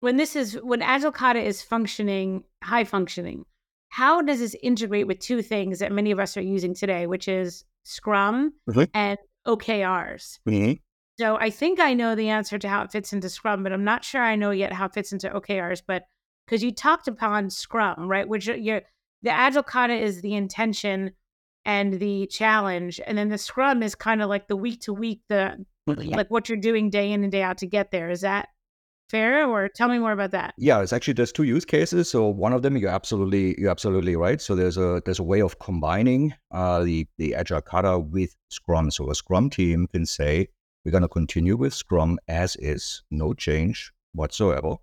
when 0.00 0.16
this 0.16 0.34
is 0.34 0.54
when 0.54 0.82
agile 0.82 1.12
kata 1.12 1.40
is 1.40 1.62
functioning 1.62 2.44
high 2.62 2.84
functioning 2.84 3.44
how 3.92 4.20
does 4.22 4.40
this 4.40 4.56
integrate 4.62 5.06
with 5.06 5.18
two 5.18 5.42
things 5.42 5.78
that 5.78 5.92
many 5.92 6.10
of 6.10 6.18
us 6.18 6.36
are 6.36 6.42
using 6.42 6.74
today 6.74 7.06
which 7.06 7.28
is 7.28 7.64
Scrum 7.84 8.52
mm-hmm. 8.68 8.84
and 8.94 9.18
OKRs. 9.46 10.38
Mm-hmm. 10.48 10.72
So 11.18 11.36
I 11.36 11.50
think 11.50 11.78
I 11.78 11.94
know 11.94 12.14
the 12.14 12.28
answer 12.28 12.58
to 12.58 12.68
how 12.68 12.82
it 12.82 12.92
fits 12.92 13.12
into 13.12 13.28
Scrum, 13.28 13.62
but 13.62 13.72
I'm 13.72 13.84
not 13.84 14.04
sure 14.04 14.22
I 14.22 14.36
know 14.36 14.50
yet 14.50 14.72
how 14.72 14.86
it 14.86 14.94
fits 14.94 15.12
into 15.12 15.28
OKRs. 15.28 15.82
But 15.86 16.04
because 16.46 16.62
you 16.62 16.72
talked 16.72 17.06
upon 17.06 17.50
Scrum, 17.50 18.08
right? 18.08 18.26
Which 18.26 18.46
you're, 18.46 18.82
the 19.22 19.30
Agile 19.30 19.62
Kata 19.62 19.94
is 19.94 20.22
the 20.22 20.34
intention 20.34 21.12
and 21.64 22.00
the 22.00 22.26
challenge, 22.26 23.00
and 23.06 23.16
then 23.16 23.28
the 23.28 23.38
Scrum 23.38 23.82
is 23.82 23.94
kind 23.94 24.20
of 24.20 24.28
like 24.28 24.48
the 24.48 24.56
week 24.56 24.80
to 24.82 24.92
week, 24.92 25.20
the 25.28 25.64
like 25.86 26.30
what 26.30 26.48
you're 26.48 26.58
doing 26.58 26.90
day 26.90 27.12
in 27.12 27.22
and 27.22 27.30
day 27.30 27.42
out 27.42 27.58
to 27.58 27.66
get 27.66 27.90
there. 27.90 28.10
Is 28.10 28.22
that 28.22 28.48
fair 29.12 29.48
or 29.48 29.68
tell 29.68 29.88
me 29.88 29.98
more 29.98 30.12
about 30.12 30.32
that. 30.32 30.54
Yeah 30.58 30.82
it's 30.82 30.92
actually 30.92 31.14
there's 31.14 31.32
two 31.32 31.44
use 31.44 31.64
cases. 31.64 32.10
So 32.10 32.26
one 32.28 32.52
of 32.52 32.62
them 32.62 32.76
you're 32.76 32.90
absolutely 32.90 33.54
you're 33.58 33.70
absolutely 33.70 34.16
right. 34.16 34.40
So 34.40 34.56
there's 34.56 34.78
a 34.78 35.00
there's 35.04 35.20
a 35.20 35.28
way 35.32 35.40
of 35.40 35.58
combining 35.60 36.34
uh, 36.50 36.82
the 36.82 37.06
the 37.18 37.34
agile 37.34 37.60
kata 37.60 37.98
with 37.98 38.34
scrum. 38.50 38.90
So 38.90 39.10
a 39.10 39.14
scrum 39.14 39.50
team 39.50 39.86
can 39.86 40.06
say 40.06 40.48
we're 40.84 40.96
going 40.96 41.02
to 41.02 41.08
continue 41.20 41.56
with 41.56 41.74
scrum 41.74 42.18
as 42.26 42.56
is 42.56 43.02
no 43.10 43.34
change 43.34 43.92
whatsoever. 44.14 44.76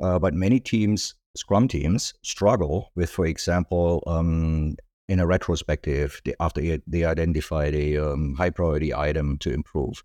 Uh, 0.00 0.18
but 0.18 0.34
many 0.34 0.60
teams 0.60 1.14
scrum 1.36 1.66
teams 1.66 2.12
struggle 2.22 2.92
with 2.94 3.10
for 3.10 3.26
example 3.26 4.02
um, 4.06 4.76
in 5.08 5.18
a 5.20 5.26
retrospective 5.26 6.20
they, 6.24 6.34
after 6.40 6.60
they 6.86 7.04
identified 7.04 7.74
a 7.74 7.96
um, 7.96 8.34
high 8.34 8.50
priority 8.50 8.94
item 8.94 9.36
to 9.38 9.50
improve 9.50 10.02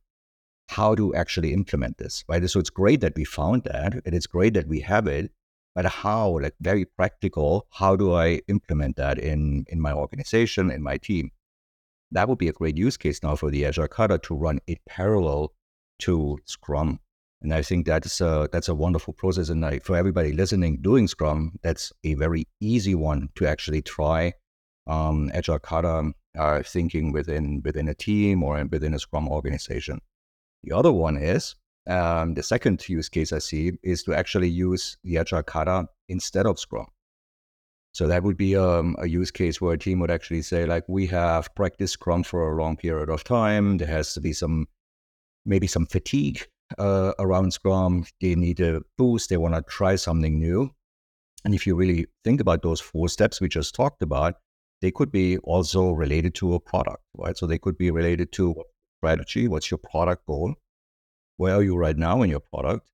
how 0.69 0.93
to 0.93 1.15
actually 1.15 1.51
implement 1.51 1.97
this, 1.97 2.23
right? 2.27 2.47
So 2.47 2.59
it's 2.59 2.69
great 2.69 3.01
that 3.01 3.15
we 3.15 3.25
found 3.25 3.63
that, 3.63 3.95
and 4.05 4.13
it's 4.13 4.27
great 4.27 4.53
that 4.53 4.67
we 4.67 4.79
have 4.81 5.07
it, 5.07 5.31
but 5.73 5.85
how, 5.85 6.39
like 6.39 6.53
very 6.61 6.85
practical, 6.85 7.65
how 7.71 7.95
do 7.95 8.13
I 8.13 8.41
implement 8.47 8.95
that 8.97 9.17
in, 9.17 9.65
in 9.69 9.81
my 9.81 9.93
organization, 9.93 10.69
in 10.69 10.83
my 10.83 10.97
team? 10.97 11.31
That 12.11 12.29
would 12.29 12.38
be 12.38 12.49
a 12.49 12.53
great 12.53 12.77
use 12.77 12.97
case 12.97 13.23
now 13.23 13.35
for 13.35 13.49
the 13.49 13.65
Agile 13.65 13.88
Kata 13.88 14.19
to 14.19 14.35
run 14.35 14.59
it 14.67 14.79
parallel 14.88 15.53
to 15.99 16.38
Scrum. 16.45 16.99
And 17.41 17.51
I 17.51 17.63
think 17.63 17.88
that's 17.88 18.21
a, 18.21 18.47
that's 18.51 18.69
a 18.69 18.75
wonderful 18.75 19.13
process. 19.13 19.49
And 19.49 19.65
I, 19.65 19.79
for 19.79 19.95
everybody 19.95 20.33
listening, 20.33 20.81
doing 20.81 21.07
Scrum, 21.07 21.57
that's 21.63 21.91
a 22.03 22.13
very 22.13 22.45
easy 22.59 22.93
one 22.93 23.29
to 23.35 23.47
actually 23.47 23.81
try. 23.81 24.33
Um, 24.85 25.31
Agile 25.33 25.59
Kata 25.59 26.11
uh, 26.38 26.61
thinking 26.63 27.11
within 27.11 27.61
within 27.63 27.88
a 27.88 27.95
team 27.95 28.43
or 28.43 28.63
within 28.65 28.93
a 28.93 28.99
Scrum 28.99 29.27
organization. 29.27 29.99
The 30.63 30.75
other 30.75 30.91
one 30.91 31.17
is 31.17 31.55
um, 31.87 32.33
the 32.33 32.43
second 32.43 32.87
use 32.87 33.09
case 33.09 33.33
I 33.33 33.39
see 33.39 33.73
is 33.83 34.03
to 34.03 34.13
actually 34.13 34.49
use 34.49 34.97
the 35.03 35.17
Agile 35.17 35.43
Kata 35.43 35.87
instead 36.07 36.45
of 36.45 36.59
Scrum. 36.59 36.87
So 37.91 38.07
that 38.07 38.23
would 38.23 38.37
be 38.37 38.55
um, 38.55 38.95
a 38.99 39.07
use 39.07 39.31
case 39.31 39.59
where 39.59 39.73
a 39.73 39.77
team 39.77 39.99
would 39.99 40.11
actually 40.11 40.43
say, 40.43 40.65
like, 40.65 40.83
we 40.87 41.07
have 41.07 41.53
practiced 41.55 41.93
Scrum 41.93 42.23
for 42.23 42.51
a 42.51 42.61
long 42.61 42.77
period 42.77 43.09
of 43.09 43.23
time. 43.23 43.77
There 43.77 43.87
has 43.87 44.13
to 44.13 44.21
be 44.21 44.31
some, 44.31 44.67
maybe 45.45 45.65
some 45.65 45.87
fatigue 45.87 46.45
uh, 46.77 47.13
around 47.17 47.51
Scrum. 47.53 48.05
They 48.21 48.35
need 48.35 48.59
a 48.59 48.81
boost. 48.97 49.29
They 49.29 49.37
want 49.37 49.55
to 49.55 49.63
try 49.63 49.95
something 49.95 50.37
new. 50.37 50.69
And 51.43 51.55
if 51.55 51.65
you 51.65 51.75
really 51.75 52.05
think 52.23 52.41
about 52.41 52.61
those 52.61 52.79
four 52.79 53.09
steps 53.09 53.41
we 53.41 53.49
just 53.49 53.73
talked 53.73 54.03
about, 54.03 54.35
they 54.81 54.91
could 54.91 55.11
be 55.11 55.37
also 55.39 55.91
related 55.91 56.35
to 56.35 56.53
a 56.53 56.59
product, 56.59 57.03
right? 57.17 57.37
So 57.37 57.47
they 57.47 57.57
could 57.57 57.77
be 57.77 57.91
related 57.91 58.31
to 58.33 58.55
strategy. 58.99 59.47
What's 59.47 59.71
your 59.71 59.77
product 59.77 60.25
goal? 60.25 60.55
Where 61.37 61.55
are 61.55 61.63
you 61.63 61.75
right 61.75 61.97
now 61.97 62.21
in 62.21 62.29
your 62.29 62.41
product? 62.41 62.91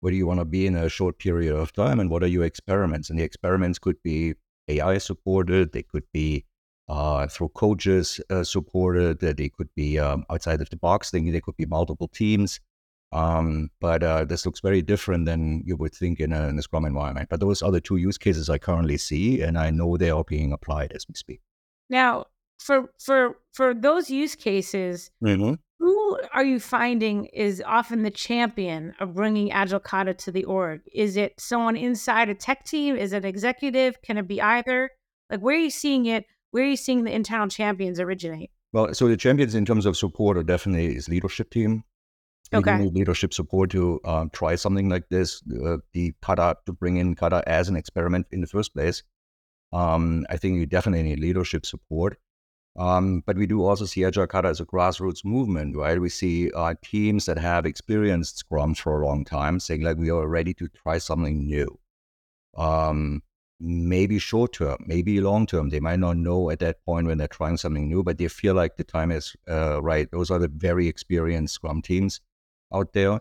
Where 0.00 0.10
do 0.10 0.16
you 0.16 0.26
want 0.26 0.40
to 0.40 0.44
be 0.44 0.66
in 0.66 0.76
a 0.76 0.88
short 0.88 1.18
period 1.18 1.54
of 1.54 1.72
time? 1.72 1.98
And 2.00 2.10
what 2.10 2.22
are 2.22 2.28
your 2.28 2.44
experiments? 2.44 3.10
And 3.10 3.18
the 3.18 3.24
experiments 3.24 3.78
could 3.78 3.96
be 4.02 4.34
AI 4.68 4.98
supported. 4.98 5.72
They 5.72 5.82
could 5.82 6.04
be 6.12 6.44
uh, 6.88 7.26
through 7.26 7.48
coaches 7.48 8.20
uh, 8.30 8.44
supported. 8.44 9.20
They 9.20 9.48
could 9.48 9.68
be 9.74 9.98
um, 9.98 10.24
outside 10.30 10.60
of 10.60 10.70
the 10.70 10.76
box. 10.76 11.10
They, 11.10 11.20
they 11.30 11.40
could 11.40 11.56
be 11.56 11.66
multiple 11.66 12.08
teams. 12.08 12.60
Um, 13.10 13.70
but 13.80 14.02
uh, 14.02 14.24
this 14.26 14.44
looks 14.44 14.60
very 14.60 14.82
different 14.82 15.24
than 15.24 15.62
you 15.64 15.76
would 15.76 15.94
think 15.94 16.20
in 16.20 16.32
a, 16.32 16.48
in 16.48 16.58
a, 16.58 16.62
Scrum 16.62 16.84
environment. 16.84 17.30
But 17.30 17.40
those 17.40 17.62
are 17.62 17.72
the 17.72 17.80
two 17.80 17.96
use 17.96 18.18
cases 18.18 18.50
I 18.50 18.58
currently 18.58 18.98
see, 18.98 19.40
and 19.40 19.56
I 19.56 19.70
know 19.70 19.96
they 19.96 20.10
are 20.10 20.24
being 20.24 20.52
applied 20.52 20.92
as 20.92 21.06
we 21.08 21.14
speak. 21.14 21.40
Now, 21.88 22.26
for 22.58 22.90
for 22.98 23.36
for 23.52 23.74
those 23.74 24.10
use 24.10 24.34
cases, 24.34 25.10
mm-hmm. 25.22 25.54
who 25.78 26.18
are 26.32 26.44
you 26.44 26.60
finding 26.60 27.26
is 27.26 27.62
often 27.66 28.02
the 28.02 28.10
champion 28.10 28.94
of 29.00 29.14
bringing 29.14 29.50
Agile 29.52 29.80
Kata 29.80 30.14
to 30.14 30.32
the 30.32 30.44
org? 30.44 30.80
Is 30.92 31.16
it 31.16 31.40
someone 31.40 31.76
inside 31.76 32.28
a 32.28 32.34
tech 32.34 32.64
team? 32.64 32.96
Is 32.96 33.12
it 33.12 33.24
executive? 33.24 34.00
Can 34.02 34.18
it 34.18 34.28
be 34.28 34.40
either? 34.40 34.90
Like, 35.30 35.40
where 35.40 35.56
are 35.56 35.60
you 35.60 35.70
seeing 35.70 36.06
it? 36.06 36.24
Where 36.50 36.64
are 36.64 36.68
you 36.68 36.76
seeing 36.76 37.04
the 37.04 37.12
internal 37.12 37.48
champions 37.48 38.00
originate? 38.00 38.50
Well, 38.72 38.94
so 38.94 39.08
the 39.08 39.16
champions 39.16 39.54
in 39.54 39.64
terms 39.64 39.86
of 39.86 39.96
support 39.96 40.36
are 40.36 40.42
definitely 40.42 40.94
is 40.94 41.08
leadership 41.08 41.50
team 41.50 41.84
okay. 42.54 42.78
need 42.78 42.94
leadership 42.94 43.34
support 43.34 43.70
to 43.70 44.00
uh, 44.04 44.26
try 44.32 44.54
something 44.54 44.88
like 44.88 45.08
this, 45.08 45.42
uh, 45.64 45.78
the 45.92 46.14
kata 46.22 46.56
to 46.66 46.72
bring 46.72 46.96
in 46.96 47.14
kata 47.14 47.42
as 47.46 47.68
an 47.68 47.76
experiment 47.76 48.26
in 48.30 48.40
the 48.40 48.46
first 48.46 48.74
place. 48.74 49.02
Um, 49.72 50.26
I 50.30 50.36
think 50.36 50.56
you 50.56 50.66
definitely 50.66 51.02
need 51.02 51.20
leadership 51.20 51.66
support. 51.66 52.18
Um, 52.78 53.24
but 53.26 53.36
we 53.36 53.46
do 53.46 53.64
also 53.64 53.86
see 53.86 54.04
Agile 54.04 54.28
Kata 54.28 54.48
as 54.48 54.60
a 54.60 54.64
grassroots 54.64 55.24
movement, 55.24 55.76
right? 55.76 56.00
We 56.00 56.08
see 56.08 56.52
uh, 56.52 56.74
teams 56.82 57.26
that 57.26 57.36
have 57.36 57.66
experienced 57.66 58.38
Scrum 58.38 58.74
for 58.74 59.02
a 59.02 59.06
long 59.06 59.24
time 59.24 59.58
saying, 59.58 59.82
like, 59.82 59.96
we 59.96 60.10
are 60.10 60.28
ready 60.28 60.54
to 60.54 60.68
try 60.68 60.98
something 60.98 61.44
new. 61.44 61.76
Um, 62.56 63.22
maybe 63.58 64.20
short 64.20 64.52
term, 64.52 64.78
maybe 64.86 65.20
long 65.20 65.44
term. 65.44 65.70
They 65.70 65.80
might 65.80 65.98
not 65.98 66.18
know 66.18 66.50
at 66.50 66.60
that 66.60 66.84
point 66.84 67.08
when 67.08 67.18
they're 67.18 67.26
trying 67.26 67.56
something 67.56 67.88
new, 67.88 68.04
but 68.04 68.18
they 68.18 68.28
feel 68.28 68.54
like 68.54 68.76
the 68.76 68.84
time 68.84 69.10
is 69.10 69.34
uh, 69.50 69.82
right. 69.82 70.08
Those 70.12 70.30
are 70.30 70.38
the 70.38 70.48
very 70.48 70.86
experienced 70.86 71.54
Scrum 71.54 71.82
teams 71.82 72.20
out 72.72 72.92
there 72.92 73.20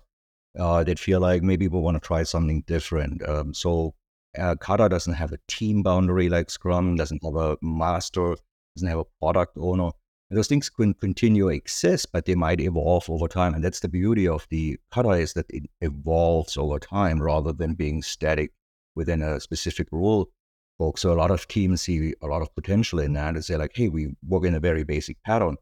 uh, 0.59 0.83
that 0.83 0.99
feel 0.99 1.19
like 1.19 1.41
maybe 1.41 1.67
we 1.67 1.79
want 1.79 1.95
to 1.95 2.07
try 2.07 2.21
something 2.21 2.61
different. 2.67 3.27
Um, 3.27 3.55
so 3.55 3.95
uh, 4.37 4.53
Kata 4.53 4.87
doesn't 4.87 5.13
have 5.13 5.31
a 5.31 5.39
team 5.47 5.81
boundary 5.81 6.29
like 6.29 6.51
Scrum, 6.51 6.95
doesn't 6.95 7.23
have 7.23 7.35
a 7.35 7.57
master, 7.63 8.35
doesn't 8.77 8.89
have 8.89 8.99
a 8.99 9.05
product 9.19 9.57
owner. 9.59 9.91
And 10.29 10.37
those 10.37 10.47
things 10.47 10.69
can 10.69 10.93
continue 10.93 11.45
to 11.45 11.49
exist, 11.49 12.11
but 12.11 12.25
they 12.25 12.35
might 12.35 12.59
evolve 12.59 13.09
over 13.09 13.27
time. 13.27 13.53
And 13.53 13.63
that's 13.63 13.79
the 13.79 13.87
beauty 13.87 14.27
of 14.27 14.45
the 14.49 14.77
Kata 14.91 15.11
is 15.11 15.33
that 15.33 15.45
it 15.49 15.63
evolves 15.81 16.57
over 16.57 16.79
time 16.79 17.21
rather 17.21 17.53
than 17.53 17.75
being 17.75 18.01
static 18.01 18.51
within 18.95 19.21
a 19.21 19.39
specific 19.39 19.87
rule 19.91 20.29
book. 20.77 20.97
So 20.97 21.13
a 21.13 21.15
lot 21.15 21.31
of 21.31 21.47
teams 21.47 21.81
see 21.81 22.13
a 22.21 22.27
lot 22.27 22.41
of 22.41 22.53
potential 22.55 22.99
in 22.99 23.13
that 23.13 23.35
and 23.35 23.45
say 23.45 23.55
like, 23.55 23.71
hey, 23.73 23.87
we 23.87 24.15
work 24.27 24.43
in 24.43 24.55
a 24.55 24.59
very 24.59 24.83
basic 24.83 25.21
pattern. 25.23 25.55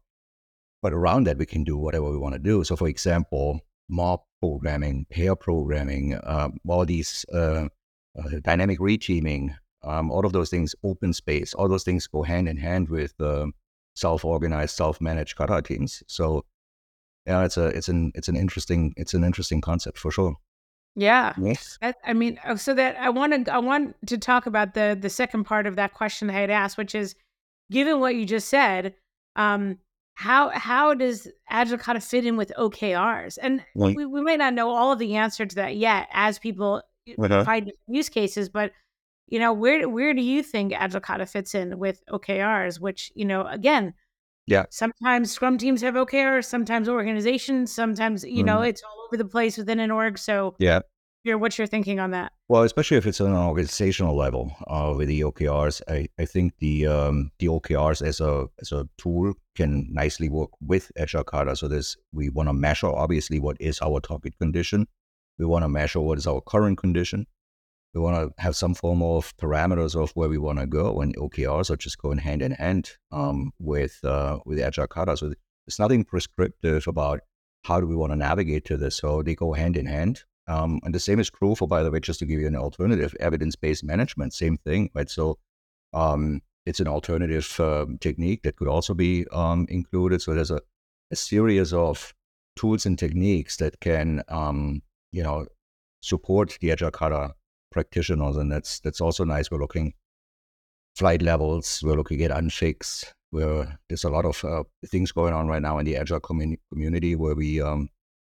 But 0.82 0.92
around 0.92 1.24
that, 1.24 1.38
we 1.38 1.46
can 1.46 1.64
do 1.64 1.76
whatever 1.76 2.10
we 2.10 2.18
want 2.18 2.34
to 2.34 2.38
do. 2.38 2.64
So, 2.64 2.76
for 2.76 2.88
example, 2.88 3.60
mob 3.88 4.20
programming, 4.40 5.06
pair 5.10 5.36
programming, 5.36 6.18
um, 6.24 6.58
all 6.68 6.84
these 6.84 7.24
uh, 7.32 7.68
uh, 8.18 8.28
dynamic 8.42 8.78
reteaming, 8.78 9.56
um, 9.82 10.10
all 10.10 10.26
of 10.26 10.32
those 10.32 10.50
things, 10.50 10.74
open 10.82 11.12
space, 11.12 11.54
all 11.54 11.68
those 11.68 11.84
things 11.84 12.06
go 12.06 12.22
hand 12.22 12.48
in 12.48 12.56
hand 12.56 12.88
with 12.88 13.14
self-organized, 13.94 14.74
self-managed 14.74 15.36
kata 15.36 15.62
teams. 15.62 16.02
So 16.06 16.44
yeah, 17.26 17.44
it's 17.44 17.56
a 17.56 17.66
it's 17.66 17.88
an 17.88 18.12
it's 18.14 18.28
an 18.28 18.36
interesting 18.36 18.94
it's 18.96 19.14
an 19.14 19.24
interesting 19.24 19.60
concept 19.60 19.98
for 19.98 20.10
sure. 20.10 20.36
Yeah. 20.98 21.34
Yes. 21.38 21.76
That, 21.82 21.96
I 22.06 22.14
mean, 22.14 22.40
oh, 22.46 22.56
so 22.56 22.72
that 22.72 22.96
I 22.98 23.10
wanted 23.10 23.48
I 23.48 23.58
want 23.58 23.96
to 24.06 24.16
talk 24.16 24.46
about 24.46 24.74
the 24.74 24.96
the 24.98 25.10
second 25.10 25.44
part 25.44 25.66
of 25.66 25.76
that 25.76 25.92
question 25.92 26.30
I 26.30 26.40
had 26.40 26.50
asked, 26.50 26.78
which 26.78 26.94
is, 26.94 27.14
given 27.70 28.00
what 28.00 28.14
you 28.14 28.24
just 28.24 28.48
said, 28.48 28.94
um, 29.34 29.78
how 30.16 30.48
how 30.48 30.94
does 30.94 31.28
agile 31.50 31.76
kata 31.76 32.00
fit 32.00 32.24
in 32.24 32.36
with 32.36 32.50
okrs 32.58 33.38
and 33.40 33.62
we, 33.74 34.06
we 34.06 34.22
may 34.22 34.36
not 34.36 34.54
know 34.54 34.70
all 34.70 34.90
of 34.90 34.98
the 34.98 35.14
answer 35.14 35.44
to 35.44 35.54
that 35.54 35.76
yet 35.76 36.08
as 36.10 36.38
people 36.38 36.82
uh-huh. 37.18 37.44
find 37.44 37.70
use 37.86 38.08
cases 38.08 38.48
but 38.48 38.72
you 39.28 39.38
know 39.38 39.52
where 39.52 39.88
where 39.88 40.14
do 40.14 40.22
you 40.22 40.42
think 40.42 40.72
agile 40.72 41.00
kata 41.00 41.26
fits 41.26 41.54
in 41.54 41.78
with 41.78 42.02
okrs 42.10 42.80
which 42.80 43.12
you 43.14 43.24
know 43.24 43.46
again 43.46 43.92
yeah 44.46 44.64
sometimes 44.70 45.30
scrum 45.30 45.58
teams 45.58 45.80
have 45.82 45.94
okrs 45.94 46.44
sometimes 46.44 46.88
organizations 46.88 47.72
sometimes 47.72 48.24
you 48.24 48.42
mm 48.42 48.46
know 48.46 48.56
mm-hmm. 48.56 48.70
it's 48.70 48.82
all 48.82 49.06
over 49.06 49.16
the 49.16 49.24
place 49.24 49.56
within 49.56 49.80
an 49.80 49.90
org 49.90 50.18
so 50.18 50.54
yeah 50.58 50.80
your 51.26 51.36
what's 51.36 51.58
your 51.58 51.66
thinking 51.66 52.00
on 52.00 52.12
that? 52.12 52.32
Well, 52.48 52.62
especially 52.62 52.96
if 52.96 53.06
it's 53.06 53.20
on 53.20 53.32
an 53.32 53.36
organizational 53.36 54.16
level 54.16 54.52
uh, 54.68 54.94
with 54.96 55.08
the 55.08 55.20
OKRs, 55.22 55.82
I, 55.88 56.08
I 56.18 56.24
think 56.24 56.54
the 56.58 56.86
um, 56.86 57.30
the 57.38 57.48
OKRs 57.48 58.00
as 58.00 58.20
a 58.20 58.46
as 58.60 58.72
a 58.72 58.88
tool 58.96 59.34
can 59.56 59.88
nicely 59.92 60.28
work 60.28 60.50
with 60.60 60.90
Agile 60.96 61.24
Kata. 61.24 61.56
So 61.56 61.68
this 61.68 61.96
we 62.12 62.30
want 62.30 62.48
to 62.48 62.52
measure 62.52 62.86
obviously 62.86 63.40
what 63.40 63.56
is 63.60 63.80
our 63.82 64.00
target 64.00 64.38
condition. 64.38 64.86
We 65.38 65.44
want 65.44 65.64
to 65.64 65.68
measure 65.68 66.00
what 66.00 66.16
is 66.16 66.26
our 66.26 66.40
current 66.40 66.78
condition. 66.78 67.26
We 67.96 68.02
want 68.02 68.36
to 68.36 68.42
have 68.42 68.54
some 68.54 68.74
form 68.74 69.00
of 69.00 69.34
parameters 69.38 69.96
of 69.98 70.10
where 70.10 70.28
we 70.28 70.36
want 70.36 70.58
to 70.58 70.66
go, 70.66 71.00
and 71.00 71.16
OKRs 71.16 71.70
are 71.70 71.78
just 71.78 71.96
going 71.96 72.18
hand 72.18 72.42
in 72.42 72.52
hand 72.52 72.90
um, 73.10 73.52
with 73.58 73.98
uh, 74.04 74.40
with 74.44 74.60
Agile 74.60 74.86
Kata. 74.86 75.16
So 75.16 75.28
there's 75.28 75.78
nothing 75.78 76.04
prescriptive 76.04 76.86
about 76.86 77.20
how 77.64 77.80
do 77.80 77.86
we 77.86 77.96
want 77.96 78.12
to 78.12 78.16
navigate 78.16 78.66
to 78.66 78.76
this. 78.76 78.98
So 78.98 79.22
they 79.22 79.34
go 79.34 79.54
hand 79.54 79.78
in 79.78 79.86
hand. 79.86 80.24
Um, 80.46 80.78
and 80.84 80.94
the 80.94 81.00
same 81.00 81.18
is 81.18 81.30
true 81.30 81.54
for, 81.54 81.66
by 81.66 81.82
the 81.82 81.90
way, 81.90 81.98
just 82.00 82.18
to 82.18 82.26
give 82.26 82.38
you 82.38 82.46
an 82.46 82.54
alternative, 82.54 83.16
evidence-based 83.18 83.82
management, 83.82 84.34
same 84.34 84.58
thing, 84.58 84.90
right? 84.94 85.08
So 85.08 85.38
um, 85.94 86.42
it's 86.66 86.80
an 86.80 86.88
alternative 86.88 87.58
uh, 87.58 87.86
technique 88.00 88.42
that 88.42 88.56
could 88.56 88.68
also 88.68 88.92
be 88.92 89.24
um, 89.32 89.64
included. 89.70 90.20
So 90.20 90.34
there's 90.34 90.50
a, 90.50 90.60
a, 91.10 91.16
series 91.16 91.72
of 91.72 92.12
tools 92.56 92.84
and 92.84 92.98
techniques 92.98 93.56
that 93.56 93.80
can, 93.80 94.22
um, 94.28 94.82
you 95.12 95.22
know, 95.22 95.46
support 96.02 96.58
the 96.60 96.70
Agile 96.70 96.90
Kata 96.90 97.34
practitioners, 97.76 98.36
and 98.36 98.50
that's 98.50 98.80
that's 98.80 99.00
also 99.00 99.22
nice. 99.24 99.50
We're 99.50 99.64
looking 99.66 99.92
flight 100.96 101.20
levels, 101.20 101.82
we're 101.84 101.96
looking 101.96 102.22
at 102.22 102.30
unfix. 102.30 103.04
Where 103.30 103.78
there's 103.88 104.04
a 104.04 104.08
lot 104.08 104.24
of 104.24 104.42
uh, 104.44 104.62
things 104.86 105.12
going 105.12 105.34
on 105.34 105.46
right 105.48 105.60
now 105.60 105.78
in 105.78 105.84
the 105.84 105.96
Agile 105.96 106.20
commun- 106.20 106.58
community 106.72 107.16
where 107.16 107.34
we 107.34 107.60
um, 107.60 107.90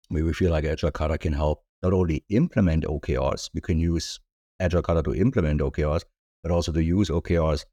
where 0.08 0.24
we 0.24 0.32
feel 0.32 0.52
like 0.52 0.64
Agile 0.64 0.90
Kata 0.90 1.18
can 1.18 1.34
help 1.34 1.64
not 1.82 1.92
only 1.92 2.24
implement 2.30 2.84
OKRs, 2.84 3.50
we 3.52 3.60
can 3.60 3.78
use 3.78 4.20
Agile 4.58 4.82
Kata 4.82 5.02
to 5.02 5.14
implement 5.14 5.60
OKRs, 5.60 6.04
but 6.42 6.52
also 6.52 6.72
to 6.72 6.82
use 6.82 7.10
OKRs 7.10 7.64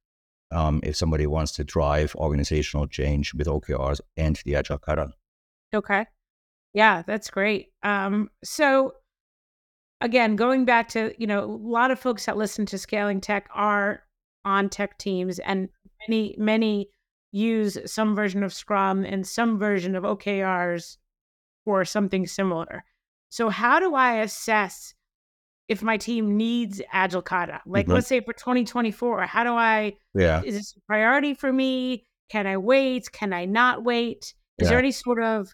um, 0.52 0.82
if 0.84 0.98
somebody 0.98 1.28
wants 1.28 1.54
to 1.54 1.64
drive 1.64 2.14
organizational 2.16 2.88
change 2.88 3.34
with 3.34 3.48
OKRs 3.48 4.02
and 4.18 4.42
the 4.44 4.56
Agile 4.56 4.80
Kata. 4.80 5.14
Okay. 5.74 6.06
Yeah, 6.74 7.04
that's 7.04 7.30
great. 7.30 7.68
Um, 7.84 8.30
so 8.44 8.94
again, 10.04 10.36
going 10.36 10.66
back 10.66 10.90
to, 10.90 11.14
you 11.18 11.26
know, 11.26 11.44
a 11.44 11.46
lot 11.46 11.90
of 11.90 11.98
folks 11.98 12.26
that 12.26 12.38
listen 12.38 12.66
to 12.68 12.78
Scaling 12.78 13.22
Tech 13.22 13.50
are 13.56 14.04
on 14.46 14.70
tech 14.70 15.00
teams 15.00 15.40
and 15.40 15.70
many, 16.08 16.36
many 16.38 16.90
use 17.32 17.78
some 17.86 18.14
version 18.14 18.44
of 18.44 18.54
Scrum 18.54 19.06
and 19.06 19.26
some 19.26 19.58
version 19.58 19.96
of 19.96 20.04
OKRs 20.04 20.98
or 21.66 21.86
something 21.86 22.28
similar. 22.28 22.84
So 23.30 23.50
how 23.50 23.80
do 23.80 23.96
I 23.96 24.18
assess 24.18 24.94
if 25.70 25.82
my 25.82 25.98
team 25.98 26.36
needs 26.36 26.82
Agile 26.92 27.22
Kata? 27.22 27.62
Like 27.66 27.86
mm-hmm. 27.86 27.96
let's 27.96 28.08
say 28.08 28.20
for 28.20 28.34
2024, 28.34 29.26
how 29.26 29.44
do 29.46 29.54
I 29.54 29.94
yeah. 30.14 30.44
is 30.44 30.56
this 30.56 30.76
a 30.78 30.82
priority 30.82 31.34
for 31.34 31.52
me? 31.52 32.06
Can 32.30 32.46
I 32.46 32.58
wait? 32.58 33.12
Can 33.12 33.32
I 33.32 33.46
not 33.46 33.84
wait? 33.84 34.34
Is 34.60 34.66
yeah. 34.66 34.70
there 34.70 34.80
any 34.80 34.92
sort 34.92 35.24
of 35.24 35.54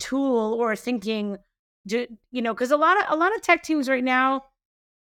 tool 0.00 0.54
or 0.54 0.74
thinking 0.74 1.38
do, 1.86 2.06
you 2.30 2.42
know, 2.42 2.54
because 2.54 2.70
a 2.70 2.76
lot 2.76 2.98
of 2.98 3.12
a 3.12 3.16
lot 3.16 3.34
of 3.34 3.42
tech 3.42 3.62
teams 3.62 3.88
right 3.88 4.04
now, 4.04 4.44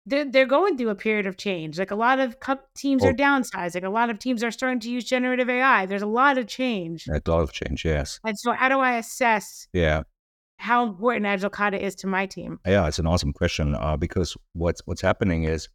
they're 0.06 0.30
they're 0.30 0.46
going 0.46 0.78
through 0.78 0.90
a 0.90 0.96
period 0.96 1.26
of 1.26 1.38
change. 1.38 1.78
Like 1.80 1.92
a 1.92 1.96
lot 1.96 2.20
of 2.20 2.36
teams 2.76 3.04
oh. 3.04 3.10
are 3.10 3.14
downsizing. 3.14 3.84
A 3.84 3.90
lot 3.90 4.10
of 4.10 4.20
teams 4.20 4.44
are 4.44 4.52
starting 4.52 4.80
to 4.82 4.90
use 4.90 5.04
generative 5.06 5.50
AI. 5.50 5.86
There's 5.86 6.02
a 6.02 6.08
lot 6.08 6.38
of 6.38 6.48
change. 6.48 7.08
A 7.08 7.22
lot 7.30 7.42
of 7.42 7.52
change, 7.54 7.86
yes. 7.86 8.20
And 8.26 8.38
so, 8.38 8.52
how 8.54 8.70
do 8.70 8.80
I 8.80 8.98
assess? 8.98 9.68
Yeah 9.74 10.04
how 10.64 10.86
important 10.86 11.26
Agile 11.26 11.50
Kata 11.50 11.84
is 11.84 11.94
to 11.96 12.08
my 12.08 12.26
team? 12.26 12.58
Yeah, 12.66 12.88
it's 12.88 12.98
an 12.98 13.06
awesome 13.06 13.34
question 13.34 13.76
uh, 13.76 13.98
because 13.98 14.38
what's 14.54 14.82
what's 14.86 15.02
happening 15.02 15.44
is 15.44 15.68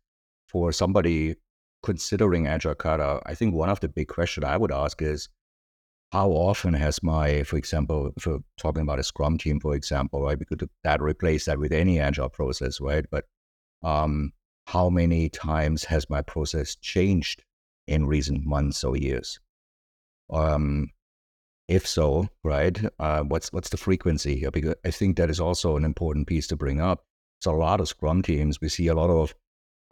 for 0.47 0.73
somebody 0.73 1.35
considering 1.83 2.47
Agile 2.47 2.75
Kata, 2.75 3.21
I 3.26 3.35
think 3.35 3.55
one 3.55 3.69
of 3.69 3.81
the 3.81 3.88
big 3.88 4.09
questions 4.09 4.45
I 4.45 4.57
would 4.57 4.73
ask 4.73 5.02
is 5.02 5.28
how 6.12 6.30
often 6.30 6.72
has 6.74 7.02
my, 7.02 7.42
for 7.42 7.56
example, 7.56 8.12
for 8.18 8.38
talking 8.56 8.82
about 8.82 8.98
a 8.98 9.02
Scrum 9.02 9.36
team, 9.36 9.60
for 9.60 9.74
example, 9.74 10.22
right? 10.22 10.38
We 10.38 10.46
could 10.46 10.68
that 10.82 11.02
replace 11.02 11.44
that 11.44 11.58
with 11.58 11.72
any 11.72 11.98
Agile 11.98 12.30
process, 12.30 12.80
right? 12.80 13.04
But 13.10 13.26
um, 13.82 14.32
how 14.66 14.88
many 14.88 15.28
times 15.28 15.84
has 15.84 16.08
my 16.08 16.22
process 16.22 16.76
changed 16.76 17.44
in 17.86 18.06
recent 18.06 18.46
months 18.46 18.84
or 18.84 18.96
years? 18.96 19.38
Um, 20.30 20.90
if 21.68 21.86
so, 21.86 22.28
right, 22.42 22.80
uh, 22.98 23.22
what's 23.24 23.52
what's 23.52 23.68
the 23.68 23.76
frequency 23.76 24.38
here? 24.38 24.50
Because 24.50 24.74
I 24.86 24.90
think 24.90 25.16
that 25.16 25.28
is 25.28 25.40
also 25.40 25.76
an 25.76 25.84
important 25.84 26.26
piece 26.26 26.46
to 26.48 26.56
bring 26.56 26.80
up. 26.80 27.04
So 27.42 27.54
a 27.54 27.56
lot 27.56 27.80
of 27.80 27.88
Scrum 27.88 28.22
teams, 28.22 28.60
we 28.60 28.70
see 28.70 28.88
a 28.88 28.94
lot 28.94 29.10
of 29.10 29.34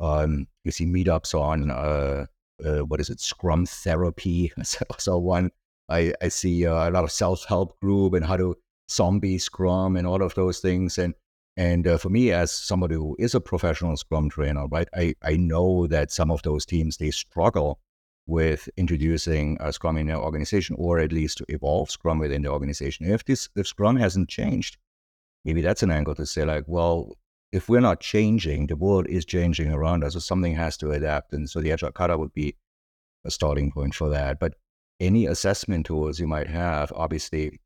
um, 0.00 0.46
you 0.64 0.70
see 0.70 0.86
meetups 0.86 1.38
on 1.38 1.70
uh, 1.70 2.26
uh, 2.64 2.80
what 2.80 3.00
is 3.00 3.10
it, 3.10 3.20
Scrum 3.20 3.66
therapy. 3.66 4.52
so, 4.62 4.84
so 4.98 5.18
one 5.18 5.50
I 5.88 6.14
I 6.22 6.28
see 6.28 6.66
uh, 6.66 6.88
a 6.88 6.90
lot 6.90 7.04
of 7.04 7.12
self 7.12 7.44
help 7.44 7.78
group 7.80 8.14
and 8.14 8.24
how 8.24 8.36
to 8.36 8.56
zombie 8.90 9.38
Scrum 9.38 9.96
and 9.96 10.06
all 10.06 10.22
of 10.22 10.34
those 10.34 10.60
things. 10.60 10.98
And 10.98 11.14
and 11.56 11.86
uh, 11.86 11.98
for 11.98 12.10
me, 12.10 12.32
as 12.32 12.52
somebody 12.52 12.94
who 12.96 13.16
is 13.18 13.34
a 13.34 13.40
professional 13.40 13.96
Scrum 13.96 14.28
trainer, 14.28 14.66
right, 14.68 14.88
I 14.94 15.14
I 15.22 15.36
know 15.36 15.86
that 15.86 16.12
some 16.12 16.30
of 16.30 16.42
those 16.42 16.66
teams 16.66 16.96
they 16.96 17.10
struggle 17.10 17.80
with 18.26 18.68
introducing 18.76 19.56
a 19.60 19.72
Scrum 19.72 19.96
in 19.96 20.08
their 20.08 20.18
organization, 20.18 20.76
or 20.78 20.98
at 20.98 21.12
least 21.12 21.38
to 21.38 21.46
evolve 21.48 21.90
Scrum 21.90 22.18
within 22.18 22.42
the 22.42 22.50
organization. 22.50 23.06
If 23.10 23.24
this 23.24 23.48
if 23.56 23.66
Scrum 23.66 23.96
hasn't 23.96 24.28
changed, 24.28 24.76
maybe 25.44 25.62
that's 25.62 25.82
an 25.82 25.90
angle 25.90 26.14
to 26.16 26.26
say 26.26 26.44
like, 26.44 26.64
well, 26.66 27.16
if 27.52 27.68
we're 27.68 27.80
not 27.80 28.00
changing, 28.00 28.66
the 28.66 28.76
world 28.76 29.06
is 29.08 29.24
changing 29.24 29.70
around 29.72 30.04
us, 30.04 30.14
so 30.14 30.18
something 30.18 30.54
has 30.54 30.76
to 30.78 30.90
adapt. 30.90 31.32
And 31.32 31.48
so 31.48 31.60
the 31.60 31.72
Agile 31.72 31.92
Kata 31.92 32.18
would 32.18 32.32
be 32.32 32.56
a 33.24 33.30
starting 33.30 33.70
point 33.72 33.94
for 33.94 34.08
that. 34.10 34.38
But 34.40 34.54
any 35.00 35.26
assessment 35.26 35.86
tools 35.86 36.18
you 36.18 36.26
might 36.26 36.48
have, 36.48 36.92
obviously, 36.94 37.60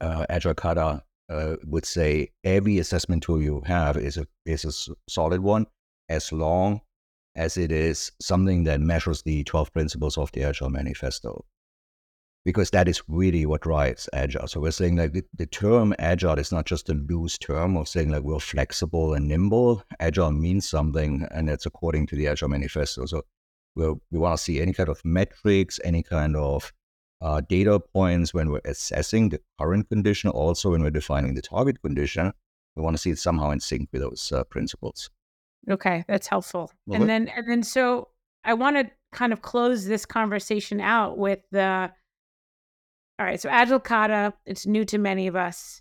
uh, 0.00 0.26
Agile 0.28 0.54
Kata 0.54 1.02
uh, 1.28 1.56
would 1.64 1.84
say 1.84 2.30
every 2.44 2.78
assessment 2.78 3.22
tool 3.22 3.42
you 3.42 3.62
have 3.66 3.96
is 3.96 4.16
a 4.16 4.26
is 4.44 4.64
a 4.64 4.94
solid 5.08 5.40
one, 5.40 5.66
as 6.08 6.32
long 6.32 6.80
as 7.34 7.56
it 7.56 7.70
is 7.70 8.12
something 8.20 8.64
that 8.64 8.80
measures 8.80 9.22
the 9.22 9.44
12 9.44 9.72
principles 9.72 10.16
of 10.16 10.32
the 10.32 10.42
Agile 10.42 10.70
Manifesto. 10.70 11.44
Because 12.44 12.70
that 12.70 12.88
is 12.88 13.02
really 13.08 13.44
what 13.44 13.62
drives 13.62 14.08
Agile. 14.12 14.46
So 14.46 14.60
we're 14.60 14.70
saying 14.70 14.96
like 14.96 15.12
the, 15.12 15.24
the 15.36 15.46
term 15.46 15.94
Agile 15.98 16.38
is 16.38 16.52
not 16.52 16.64
just 16.64 16.88
a 16.88 16.94
loose 16.94 17.36
term 17.36 17.76
of 17.76 17.88
saying 17.88 18.10
like 18.10 18.22
we're 18.22 18.38
flexible 18.38 19.14
and 19.14 19.26
nimble. 19.26 19.82
Agile 19.98 20.30
means 20.30 20.68
something, 20.68 21.26
and 21.32 21.50
it's 21.50 21.66
according 21.66 22.06
to 22.06 22.16
the 22.16 22.28
Agile 22.28 22.48
Manifesto. 22.48 23.04
So 23.06 23.22
we 23.76 23.88
we 24.10 24.18
want 24.18 24.36
to 24.36 24.42
see 24.42 24.60
any 24.60 24.72
kind 24.72 24.88
of 24.88 25.04
metrics, 25.04 25.78
any 25.84 26.02
kind 26.02 26.34
of 26.36 26.72
uh, 27.20 27.40
data 27.48 27.78
points 27.78 28.34
when 28.34 28.50
we're 28.50 28.60
assessing 28.64 29.28
the 29.28 29.40
current 29.60 29.88
condition, 29.88 30.30
also 30.30 30.70
when 30.70 30.82
we're 30.82 30.90
defining 30.90 31.34
the 31.34 31.42
target 31.42 31.80
condition. 31.82 32.32
We 32.74 32.82
want 32.82 32.96
to 32.96 32.98
see 33.00 33.10
it 33.10 33.18
somehow 33.18 33.50
in 33.50 33.60
sync 33.60 33.88
with 33.92 34.02
those 34.02 34.32
uh, 34.32 34.44
principles. 34.44 35.10
Okay, 35.70 36.04
that's 36.08 36.26
helpful. 36.26 36.70
Well, 36.86 37.00
and 37.00 37.08
then 37.08 37.28
and 37.28 37.48
then 37.48 37.62
so 37.62 38.08
I 38.44 38.54
want 38.54 38.76
to 38.76 38.90
kind 39.12 39.32
of 39.32 39.42
close 39.42 39.86
this 39.86 40.04
conversation 40.04 40.80
out 40.80 41.18
with 41.18 41.40
the 41.52 41.90
all 43.18 43.24
right, 43.24 43.40
so 43.40 43.48
Agile 43.48 43.80
Kata, 43.80 44.34
it's 44.44 44.66
new 44.66 44.84
to 44.86 44.98
many 44.98 45.26
of 45.26 45.36
us. 45.36 45.80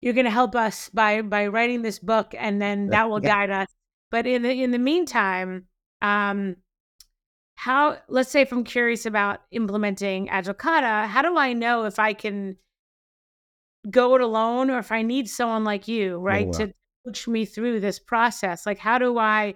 You're 0.00 0.14
going 0.14 0.24
to 0.24 0.30
help 0.30 0.56
us 0.56 0.90
by 0.90 1.22
by 1.22 1.46
writing 1.46 1.82
this 1.82 1.98
book, 1.98 2.34
and 2.36 2.60
then 2.60 2.86
that 2.90 3.08
will 3.08 3.22
yeah. 3.22 3.28
guide 3.28 3.50
us. 3.50 3.68
But 4.10 4.26
in 4.26 4.42
the 4.42 4.62
in 4.62 4.70
the 4.70 4.78
meantime, 4.78 5.66
um, 6.02 6.56
how 7.56 7.98
let's 8.08 8.30
say 8.30 8.40
if 8.40 8.52
I'm 8.52 8.64
curious 8.64 9.06
about 9.06 9.40
implementing 9.50 10.28
Agile 10.28 10.54
Kata, 10.54 11.06
how 11.06 11.22
do 11.22 11.36
I 11.36 11.52
know 11.52 11.84
if 11.84 11.98
I 11.98 12.12
can 12.12 12.56
go 13.90 14.14
it 14.14 14.20
alone 14.20 14.70
or 14.70 14.78
if 14.78 14.90
I 14.90 15.02
need 15.02 15.28
someone 15.28 15.64
like 15.64 15.88
you, 15.88 16.18
right, 16.18 16.46
oh, 16.46 16.50
wow. 16.50 16.66
to 16.66 16.74
coach 17.06 17.28
me 17.28 17.44
through 17.44 17.80
this 17.80 17.98
process? 17.98 18.66
Like, 18.66 18.78
how 18.78 18.98
do 18.98 19.18
I, 19.18 19.54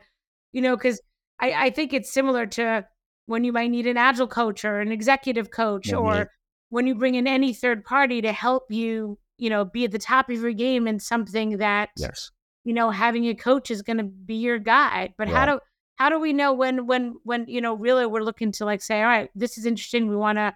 you 0.52 0.60
know, 0.62 0.76
because 0.76 1.00
I, 1.40 1.66
I 1.66 1.70
think 1.70 1.92
it's 1.92 2.12
similar 2.12 2.46
to 2.46 2.86
when 3.26 3.44
you 3.44 3.52
might 3.52 3.70
need 3.70 3.86
an 3.86 3.96
agile 3.96 4.26
coach 4.26 4.64
or 4.64 4.80
an 4.80 4.92
executive 4.92 5.50
coach, 5.50 5.88
mm-hmm. 5.88 5.98
or 5.98 6.30
when 6.70 6.86
you 6.86 6.94
bring 6.94 7.14
in 7.14 7.26
any 7.26 7.52
third 7.52 7.84
party 7.84 8.22
to 8.22 8.32
help 8.32 8.70
you, 8.70 9.18
you 9.38 9.50
know, 9.50 9.64
be 9.64 9.84
at 9.84 9.92
the 9.92 9.98
top 9.98 10.30
of 10.30 10.40
your 10.40 10.52
game 10.52 10.86
in 10.86 10.98
something 10.98 11.58
that, 11.58 11.90
yes, 11.96 12.30
you 12.64 12.72
know, 12.72 12.90
having 12.90 13.26
a 13.26 13.34
coach 13.34 13.70
is 13.70 13.82
going 13.82 13.98
to 13.98 14.04
be 14.04 14.36
your 14.36 14.58
guide. 14.58 15.14
But 15.16 15.28
yeah. 15.28 15.34
how 15.34 15.46
do 15.46 15.60
how 15.98 16.08
do 16.08 16.18
we 16.18 16.32
know 16.32 16.52
when 16.52 16.86
when 16.86 17.16
when 17.24 17.44
you 17.48 17.60
know 17.60 17.74
really 17.74 18.06
we're 18.06 18.22
looking 18.22 18.52
to 18.52 18.64
like 18.64 18.80
say, 18.80 19.02
all 19.02 19.08
right, 19.08 19.30
this 19.34 19.58
is 19.58 19.66
interesting, 19.66 20.08
we 20.08 20.16
want 20.16 20.38
to 20.38 20.54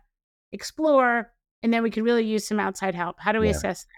explore, 0.52 1.33
and 1.62 1.74
then 1.74 1.83
we 1.83 1.90
can 1.90 2.05
really 2.05 2.24
use 2.24 2.46
some 2.46 2.61
outside 2.61 2.94
help. 2.94 3.16
How 3.18 3.33
do 3.33 3.40
we 3.40 3.46
yeah. 3.46 3.57
assess 3.57 3.83
that? 3.83 3.88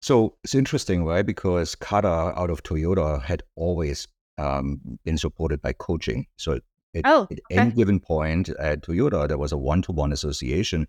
So 0.00 0.36
it's 0.44 0.54
interesting, 0.54 1.04
right? 1.04 1.24
Because 1.24 1.74
Kata 1.74 2.32
out 2.36 2.50
of 2.50 2.62
Toyota 2.62 3.22
had 3.22 3.42
always 3.54 4.08
um, 4.38 4.80
been 5.04 5.18
supported 5.18 5.62
by 5.62 5.72
coaching. 5.74 6.26
So 6.36 6.60
at, 6.94 7.02
oh, 7.04 7.22
okay. 7.22 7.36
at 7.50 7.58
any 7.58 7.70
given 7.72 8.00
point 8.00 8.48
at 8.50 8.82
Toyota, 8.82 9.28
there 9.28 9.38
was 9.38 9.52
a 9.52 9.58
one-to-one 9.58 10.12
association 10.12 10.86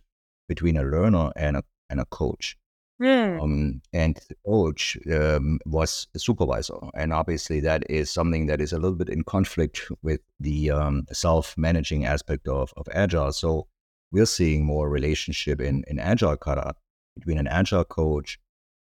between 0.48 0.78
a 0.78 0.84
learner 0.84 1.32
and 1.36 1.58
a 1.58 1.64
and 1.90 2.00
a 2.00 2.06
coach. 2.06 2.58
Mm. 3.02 3.42
Um, 3.42 3.82
and 3.92 4.18
coach 4.46 4.98
um, 5.12 5.60
was 5.66 6.08
a 6.16 6.20
supervisor, 6.20 6.78
and 6.94 7.12
obviously 7.12 7.60
that 7.60 7.84
is 7.90 8.10
something 8.10 8.46
that 8.46 8.62
is 8.62 8.72
a 8.72 8.78
little 8.78 8.96
bit 8.96 9.10
in 9.10 9.24
conflict 9.24 9.92
with 10.02 10.22
the 10.40 10.72
um, 10.72 11.06
self-managing 11.12 12.06
aspect 12.06 12.48
of, 12.48 12.74
of 12.78 12.88
agile. 12.94 13.34
So 13.34 13.68
we're 14.14 14.26
seeing 14.26 14.66
more 14.66 14.90
relationship 14.90 15.60
in 15.60 15.84
in 15.88 16.00
agile 16.00 16.38
kata 16.38 16.76
between 17.16 17.38
an 17.38 17.48
agile 17.48 17.84
coach 17.84 18.40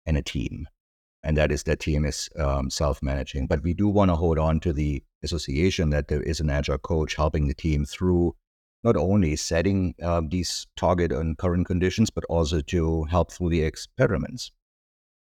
and 0.07 0.17
a 0.17 0.23
team. 0.23 0.69
And 1.25 1.37
that 1.37 1.53
is 1.53 1.63
that 1.63 1.81
team 1.81 2.05
is 2.05 2.29
um, 2.37 2.69
self 2.69 3.03
managing. 3.03 3.47
But 3.47 3.63
we 3.63 3.75
do 3.75 3.89
want 3.89 4.11
to 4.11 4.17
hold 4.17 4.39
on 4.39 4.61
to 4.61 4.73
the 4.73 5.03
association 5.23 5.91
that 5.91 6.09
there 6.09 6.23
is 6.23 6.41
an 6.41 6.51
agile 6.51 6.79
coach 6.79 7.15
helping 7.15 7.47
the 7.47 7.55
team 7.55 7.85
through 7.85 8.35
not 8.85 8.97
only 8.97 9.37
setting 9.37 9.95
uh, 10.03 10.21
these 10.27 10.67
target 10.77 11.13
and 11.13 11.39
current 11.39 11.67
conditions, 11.67 12.11
but 12.11 12.25
also 12.25 12.61
to 12.61 13.05
help 13.05 13.33
through 13.33 13.51
the 13.51 13.63
experiments, 13.63 14.51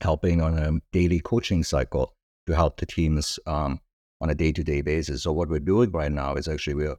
helping 0.01 0.41
on 0.41 0.57
a 0.57 0.79
daily 0.91 1.19
coaching 1.19 1.63
cycle 1.63 2.13
to 2.47 2.55
help 2.55 2.77
the 2.79 2.85
teams 2.85 3.39
um, 3.45 3.79
on 4.21 4.29
a 4.29 4.35
day 4.35 4.51
to 4.51 4.63
day 4.63 4.81
basis. 4.81 5.23
So, 5.23 5.31
what 5.31 5.49
we're 5.49 5.59
doing 5.59 5.91
right 5.91 6.11
now 6.11 6.35
is 6.35 6.47
actually 6.47 6.75
we're 6.75 6.97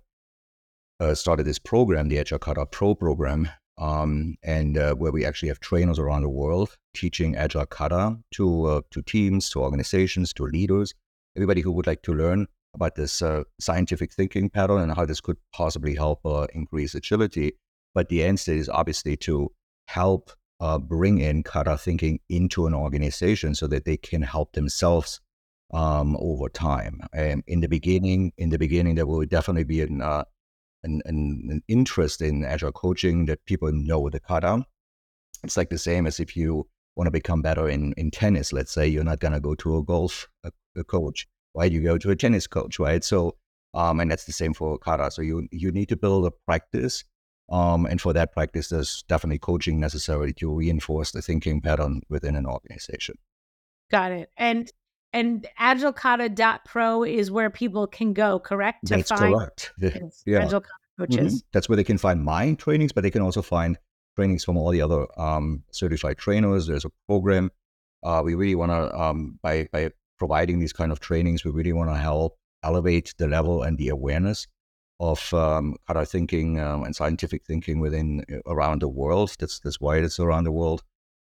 uh, 1.00 1.14
started 1.14 1.44
this 1.44 1.58
program, 1.58 2.08
the 2.08 2.18
Agile 2.18 2.38
Kata 2.38 2.66
Pro 2.66 2.94
program, 2.94 3.48
um, 3.78 4.36
and 4.42 4.76
uh, 4.76 4.94
where 4.94 5.12
we 5.12 5.24
actually 5.24 5.48
have 5.48 5.60
trainers 5.60 5.98
around 5.98 6.22
the 6.22 6.28
world 6.28 6.76
teaching 6.94 7.34
Agile 7.36 7.66
Kata 7.66 8.18
to 8.34 8.64
uh, 8.66 8.80
to 8.90 9.02
teams, 9.02 9.50
to 9.50 9.60
organizations, 9.60 10.32
to 10.34 10.44
leaders, 10.44 10.94
everybody 11.36 11.62
who 11.62 11.72
would 11.72 11.86
like 11.86 12.02
to 12.02 12.12
learn 12.12 12.46
about 12.74 12.94
this 12.94 13.22
uh, 13.22 13.44
scientific 13.60 14.12
thinking 14.12 14.48
pattern 14.48 14.80
and 14.80 14.94
how 14.94 15.04
this 15.04 15.20
could 15.20 15.36
possibly 15.52 15.94
help 15.94 16.20
uh, 16.24 16.46
increase 16.54 16.94
agility. 16.94 17.52
But 17.94 18.08
the 18.08 18.22
end 18.24 18.40
state 18.40 18.58
is 18.58 18.68
obviously 18.68 19.16
to 19.18 19.52
help 19.86 20.30
uh, 20.60 20.78
bring 20.78 21.18
in 21.18 21.42
Kata 21.42 21.76
thinking 21.76 22.20
into 22.28 22.66
an 22.66 22.74
organization 22.74 23.54
so 23.54 23.66
that 23.66 23.84
they 23.84 23.96
can 23.96 24.22
help 24.22 24.52
themselves 24.52 25.20
um, 25.72 26.16
over 26.18 26.48
time. 26.48 27.00
And 27.12 27.42
in 27.46 27.60
the 27.60 27.68
beginning, 27.68 28.32
in 28.38 28.50
the 28.50 28.58
beginning, 28.58 28.94
there 28.94 29.06
will 29.06 29.24
definitely 29.26 29.64
be 29.64 29.82
an 29.82 30.00
uh, 30.00 30.24
an, 30.84 31.00
an, 31.04 31.48
an 31.50 31.62
interest 31.68 32.20
in 32.20 32.44
agile 32.44 32.72
coaching 32.72 33.26
that 33.26 33.44
people 33.44 33.70
know 33.72 34.08
the 34.10 34.20
kata. 34.20 34.64
It's 35.44 35.56
like 35.56 35.70
the 35.70 35.78
same 35.78 36.06
as 36.06 36.20
if 36.20 36.36
you 36.36 36.66
want 36.96 37.06
to 37.06 37.12
become 37.12 37.42
better 37.42 37.68
in, 37.68 37.92
in 37.96 38.10
tennis. 38.10 38.52
Let's 38.52 38.72
say 38.72 38.86
you're 38.86 39.04
not 39.04 39.20
going 39.20 39.32
to 39.32 39.40
go 39.40 39.54
to 39.56 39.78
a 39.78 39.84
golf 39.84 40.28
a, 40.44 40.50
a 40.76 40.84
coach, 40.84 41.26
right? 41.54 41.70
You 41.70 41.82
go 41.82 41.98
to 41.98 42.10
a 42.10 42.16
tennis 42.16 42.46
coach, 42.46 42.78
right? 42.78 43.02
So, 43.02 43.36
um, 43.74 44.00
and 44.00 44.10
that's 44.10 44.24
the 44.24 44.32
same 44.32 44.54
for 44.54 44.78
kata. 44.78 45.10
So 45.10 45.22
you 45.22 45.48
you 45.50 45.70
need 45.70 45.88
to 45.90 45.96
build 45.96 46.26
a 46.26 46.30
practice, 46.30 47.04
um, 47.50 47.86
and 47.86 48.00
for 48.00 48.12
that 48.12 48.32
practice, 48.32 48.68
there's 48.68 49.02
definitely 49.08 49.38
coaching 49.38 49.80
necessary 49.80 50.32
to 50.34 50.52
reinforce 50.52 51.12
the 51.12 51.22
thinking 51.22 51.60
pattern 51.60 52.02
within 52.08 52.36
an 52.36 52.46
organization. 52.46 53.16
Got 53.90 54.12
it. 54.12 54.30
And 54.36 54.70
and 55.12 55.46
agilekata.pro 55.60 57.04
is 57.04 57.30
where 57.30 57.50
people 57.50 57.86
can 57.86 58.14
go, 58.14 58.38
correct? 58.38 58.86
To 58.86 58.96
That's 58.96 59.10
correct. 59.10 59.72
yeah. 59.78 60.44
Agile 60.44 60.64
coaches. 60.98 61.34
Mm-hmm. 61.34 61.48
That's 61.52 61.68
where 61.68 61.76
they 61.76 61.84
can 61.84 61.98
find 61.98 62.24
my 62.24 62.54
trainings, 62.54 62.92
but 62.92 63.02
they 63.02 63.10
can 63.10 63.22
also 63.22 63.42
find 63.42 63.78
trainings 64.16 64.44
from 64.44 64.56
all 64.56 64.70
the 64.70 64.80
other 64.80 65.06
um, 65.20 65.64
certified 65.70 66.18
trainers. 66.18 66.66
There's 66.66 66.84
a 66.86 66.90
program. 67.06 67.50
Uh, 68.02 68.22
we 68.24 68.34
really 68.34 68.54
want 68.54 68.72
to, 68.72 68.98
um, 68.98 69.38
by, 69.42 69.68
by 69.72 69.90
providing 70.22 70.56
these 70.60 70.76
kind 70.80 70.92
of 70.92 70.98
trainings, 71.08 71.44
we 71.44 71.50
really 71.58 71.76
want 71.80 71.90
to 71.90 72.00
help 72.10 72.32
elevate 72.70 73.08
the 73.20 73.28
level 73.36 73.56
and 73.66 73.74
the 73.78 73.90
awareness 73.98 74.46
of 74.98 75.20
um, 75.34 75.66
Kata 75.86 76.04
thinking 76.14 76.48
um, 76.66 76.84
and 76.86 76.94
scientific 77.00 77.40
thinking 77.50 77.76
within 77.84 78.08
uh, 78.32 78.54
around 78.54 78.78
the 78.82 78.92
world. 79.00 79.30
That's 79.40 79.56
that's 79.64 79.80
why 79.84 79.94
it's 79.98 80.20
around 80.20 80.44
the 80.44 80.58
world. 80.62 80.80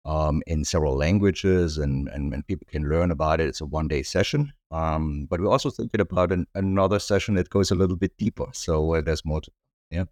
um, 0.05 0.42
in 0.47 0.64
several 0.64 0.97
languages 0.97 1.79
and, 1.79 2.09
and, 2.09 2.35
and 2.35 2.47
people 2.47 2.66
can 2.71 2.88
learn 2.88 3.11
about 3.11 3.40
it. 3.40 3.49
It's 3.49 3.61
a 3.61 3.66
one 3.66 3.88
day 3.88 4.03
session. 4.03 4.53
Um, 4.71 5.27
but 5.31 5.40
we're 5.40 5.51
also 5.51 5.71
thinking 5.71 6.01
about 6.01 6.33
an, 6.33 6.47
another 6.55 6.99
session 6.99 7.35
that 7.35 7.51
goes 7.51 7.71
a 7.71 7.75
little 7.75 7.97
bit 7.97 8.16
deeper. 8.16 8.47
So 8.53 8.95
uh, 8.95 9.01
there's 9.01 9.25
more 9.25 9.40
to, 9.40 9.51
yeah. 9.90 10.05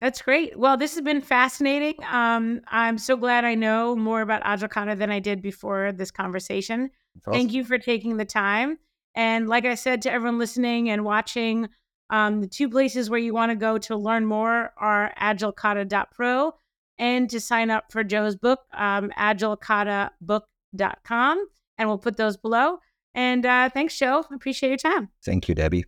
That's 0.00 0.22
great. 0.22 0.56
Well, 0.58 0.76
this 0.76 0.94
has 0.94 1.02
been 1.02 1.20
fascinating. 1.20 1.94
Um, 2.08 2.60
I'm 2.68 2.98
so 2.98 3.16
glad 3.16 3.44
I 3.44 3.54
know 3.54 3.96
more 3.96 4.20
about 4.20 4.42
Agile 4.44 4.68
Kata 4.68 4.94
than 4.94 5.10
I 5.10 5.18
did 5.18 5.42
before 5.42 5.92
this 5.92 6.10
conversation. 6.12 6.90
Awesome. 7.26 7.32
Thank 7.32 7.52
you 7.52 7.64
for 7.64 7.78
taking 7.78 8.16
the 8.16 8.24
time. 8.24 8.78
And 9.14 9.48
like 9.48 9.64
I 9.64 9.74
said 9.74 10.02
to 10.02 10.12
everyone 10.12 10.38
listening 10.38 10.90
and 10.90 11.04
watching, 11.04 11.68
um, 12.10 12.40
the 12.40 12.46
two 12.46 12.68
places 12.68 13.10
where 13.10 13.18
you 13.18 13.34
want 13.34 13.50
to 13.50 13.56
go 13.56 13.78
to 13.78 13.96
learn 13.96 14.26
more 14.26 14.72
are 14.78 15.12
agilekata.pro 15.20 16.54
and 16.98 17.28
to 17.30 17.40
sign 17.40 17.70
up 17.70 17.90
for 17.92 18.04
Joe's 18.04 18.36
book, 18.36 18.60
um, 18.72 19.10
agilekatabook.com. 19.18 21.46
And 21.78 21.88
we'll 21.88 21.98
put 21.98 22.16
those 22.16 22.36
below. 22.36 22.78
And 23.14 23.46
uh, 23.46 23.70
thanks, 23.70 23.98
Joe. 23.98 24.24
Appreciate 24.32 24.68
your 24.68 24.78
time. 24.78 25.08
Thank 25.24 25.48
you, 25.48 25.54
Debbie. 25.54 25.84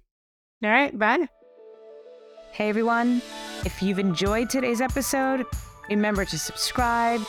All 0.63 0.71
right. 0.71 0.97
Bye. 0.99 1.29
Hey, 2.53 2.69
everyone. 2.69 3.23
If 3.65 3.83
you've 3.83 3.99
enjoyed 3.99 4.51
today's 4.51 4.81
episode, 4.81 5.47
remember 5.89 6.25
to 6.25 6.39
subscribe, 6.39 7.21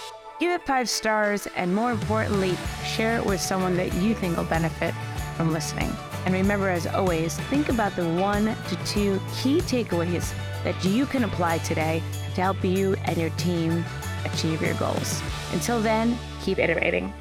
give 0.41 0.49
it 0.49 0.65
five 0.65 0.89
stars, 0.89 1.47
and 1.55 1.73
more 1.73 1.91
importantly, 1.91 2.57
share 2.83 3.15
it 3.15 3.23
with 3.23 3.39
someone 3.39 3.77
that 3.77 3.93
you 3.93 4.15
think 4.15 4.35
will 4.35 4.43
benefit 4.45 4.91
from 5.37 5.53
listening. 5.53 5.91
And 6.25 6.33
remember, 6.33 6.67
as 6.67 6.87
always, 6.87 7.39
think 7.51 7.69
about 7.69 7.95
the 7.95 8.09
one 8.15 8.45
to 8.45 8.75
two 8.83 9.21
key 9.35 9.59
takeaways 9.59 10.33
that 10.63 10.83
you 10.83 11.05
can 11.05 11.25
apply 11.25 11.59
today 11.59 12.01
to 12.33 12.41
help 12.41 12.63
you 12.65 12.95
and 13.05 13.17
your 13.17 13.29
team 13.31 13.85
achieve 14.25 14.63
your 14.63 14.73
goals. 14.75 15.21
Until 15.53 15.79
then, 15.79 16.17
keep 16.41 16.57
iterating. 16.57 17.13